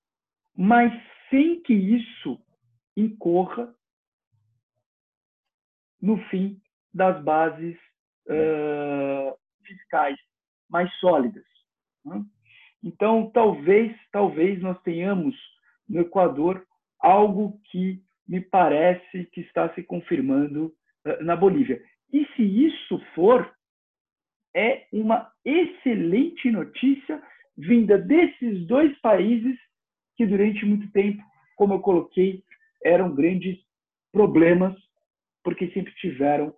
mas 0.56 0.92
sem 1.30 1.62
que 1.62 1.74
isso 1.74 2.42
incorra 2.96 3.74
no 6.02 6.18
fim 6.30 6.62
das 6.94 7.24
bases 7.24 7.78
uh, 8.28 9.39
fiscais 9.70 10.18
mais 10.70 10.92
sólidas. 11.00 11.46
Né? 12.06 12.22
Então, 12.84 13.30
talvez, 13.32 13.96
talvez 14.12 14.62
nós 14.62 14.82
tenhamos 14.82 15.36
no 15.88 16.02
Equador 16.02 16.66
algo 17.00 17.60
que 17.72 18.02
me 18.28 18.42
parece 18.42 19.26
que 19.32 19.42
está 19.42 19.74
se 19.74 19.84
confirmando 19.84 20.74
uh, 21.06 21.24
na 21.24 21.36
Bolívia. 21.36 21.82
E 22.12 22.26
se 22.36 22.44
isso 22.44 23.00
for, 23.16 23.52
é 24.56 24.88
uma 24.92 25.32
excelente 25.46 26.52
notícia 26.52 27.22
vinda 27.58 27.98
desses 27.98 28.66
dois 28.68 28.98
países 29.00 29.58
que 30.16 30.26
durante 30.26 30.66
muito 30.66 30.92
tempo, 30.92 31.22
como 31.56 31.74
eu 31.74 31.80
coloquei, 31.80 32.44
eram 32.84 33.14
grandes 33.14 33.58
problemas 34.12 34.76
porque 35.44 35.72
sempre 35.72 35.94
tiveram 35.96 36.54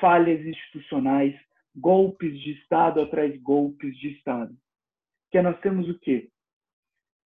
falhas 0.00 0.44
institucionais, 0.44 1.34
golpes 1.78 2.38
de 2.40 2.52
Estado 2.52 3.00
atrás 3.00 3.40
golpes 3.42 3.96
de 3.98 4.16
Estado. 4.16 4.56
Que 5.30 5.40
nós 5.42 5.58
temos 5.60 5.88
o 5.88 5.98
quê? 5.98 6.30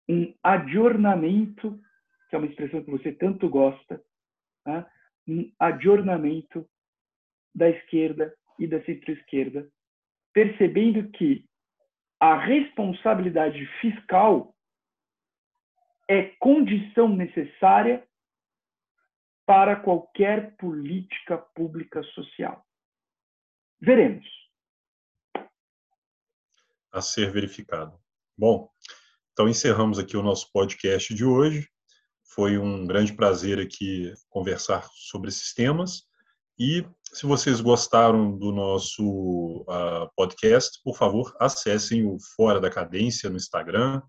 Um 0.09 0.35
adornamento, 0.43 1.81
que 2.29 2.37
é 2.37 2.39
uma 2.39 2.49
expressão 2.49 2.83
que 2.83 2.91
você 2.91 3.13
tanto 3.13 3.49
gosta, 3.49 4.03
tá? 4.65 4.91
um 5.29 5.51
adornamento 5.59 6.69
da 7.55 7.69
esquerda 7.69 8.35
e 8.59 8.67
da 8.67 8.83
centro-esquerda, 8.85 9.71
percebendo 10.33 11.09
que 11.11 11.45
a 12.19 12.39
responsabilidade 12.39 13.65
fiscal 13.81 14.55
é 16.09 16.25
condição 16.39 17.09
necessária 17.09 18.07
para 19.47 19.77
qualquer 19.77 20.57
política 20.57 21.39
pública 21.39 22.03
social. 22.03 22.65
Veremos. 23.81 24.40
A 26.93 27.01
ser 27.01 27.33
verificado. 27.33 27.99
Bom, 28.37 28.69
então 29.33 29.49
encerramos 29.49 29.99
aqui 29.99 30.17
o 30.17 30.23
nosso 30.23 30.51
podcast 30.53 31.15
de 31.15 31.25
hoje. 31.25 31.69
Foi 32.35 32.59
um 32.59 32.87
grande 32.87 33.13
prazer 33.13 33.59
aqui 33.59 34.13
conversar 34.29 34.89
sobre 34.95 35.29
esses 35.29 35.53
temas. 35.55 36.03
E 36.59 36.87
se 37.13 37.27
vocês 37.27 37.61
gostaram 37.61 38.37
do 38.37 38.53
nosso 38.53 39.63
uh, 39.63 40.11
podcast, 40.15 40.81
por 40.85 40.97
favor, 40.97 41.35
acessem 41.41 42.07
o 42.07 42.19
Fora 42.37 42.61
da 42.61 42.71
Cadência 42.71 43.31
no 43.31 43.37
Instagram, 43.37 44.03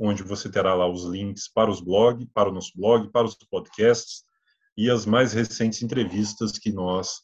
onde 0.00 0.22
você 0.22 0.50
terá 0.50 0.74
lá 0.74 0.86
os 0.86 1.04
links 1.04 1.48
para 1.48 1.70
os 1.70 1.80
blogs, 1.80 2.28
para 2.34 2.50
o 2.50 2.52
nosso 2.52 2.72
blog, 2.74 3.10
para 3.10 3.26
os 3.26 3.36
podcasts 3.50 4.24
e 4.76 4.90
as 4.90 5.06
mais 5.06 5.32
recentes 5.32 5.80
entrevistas 5.82 6.58
que 6.58 6.72
nós 6.72 7.20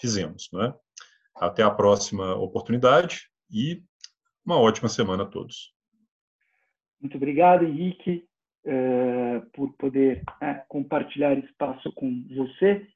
fizemos. 0.00 0.48
Né? 0.52 0.74
Até 1.36 1.62
a 1.62 1.70
próxima 1.70 2.34
oportunidade 2.34 3.28
e 3.50 3.82
uma 4.46 4.60
ótima 4.60 4.88
semana 4.88 5.24
a 5.24 5.26
todos. 5.26 5.74
Muito 7.00 7.16
obrigado, 7.16 7.64
Henrique, 7.64 8.24
eh, 8.64 9.42
por 9.52 9.72
poder 9.76 10.22
né, 10.40 10.64
compartilhar 10.68 11.36
espaço 11.36 11.92
com 11.92 12.24
você. 12.34 12.86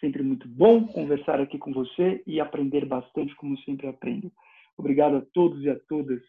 Sempre 0.00 0.22
muito 0.22 0.48
bom 0.48 0.86
conversar 0.86 1.40
aqui 1.40 1.58
com 1.58 1.72
você 1.72 2.22
e 2.26 2.40
aprender 2.40 2.86
bastante, 2.86 3.34
como 3.34 3.58
sempre 3.58 3.88
aprendo. 3.88 4.32
Obrigado 4.78 5.16
a 5.16 5.26
todos 5.34 5.62
e 5.62 5.68
a 5.68 5.78
todas 5.88 6.22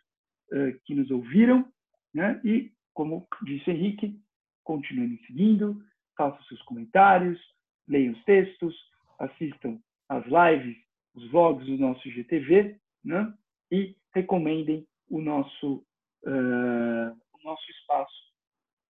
eh, 0.51 0.75
que 0.83 0.95
nos 0.95 1.09
ouviram. 1.11 1.65
Né? 2.13 2.41
E, 2.43 2.71
como 2.93 3.25
disse 3.43 3.71
Henrique, 3.71 4.19
continue 4.63 5.07
me 5.07 5.25
seguindo, 5.25 5.81
façam 6.17 6.43
seus 6.43 6.61
comentários, 6.63 7.39
leiam 7.87 8.13
os 8.13 8.23
textos, 8.25 8.75
assistam 9.19 9.79
as 10.09 10.25
lives, 10.25 10.75
os 11.13 11.29
vlogs 11.31 11.65
do 11.65 11.77
nosso 11.77 12.09
GTV, 12.09 12.77
né? 13.03 13.33
E 13.71 13.95
recomendem 14.13 14.85
o 15.09 15.21
nosso, 15.21 15.85
uh, 16.23 17.11
o 17.33 17.43
nosso 17.43 17.71
espaço 17.71 18.31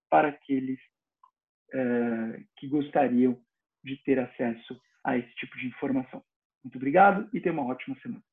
para 0.09 0.29
aqueles 0.29 0.79
uh, 1.73 2.43
que 2.57 2.67
gostariam 2.67 3.39
de 3.83 3.97
ter 4.03 4.19
acesso 4.19 4.79
a 5.03 5.17
esse 5.17 5.33
tipo 5.35 5.57
de 5.57 5.67
informação. 5.67 6.23
Muito 6.63 6.75
obrigado 6.75 7.29
e 7.33 7.39
tenha 7.39 7.53
uma 7.53 7.65
ótima 7.65 7.95
semana. 8.01 8.23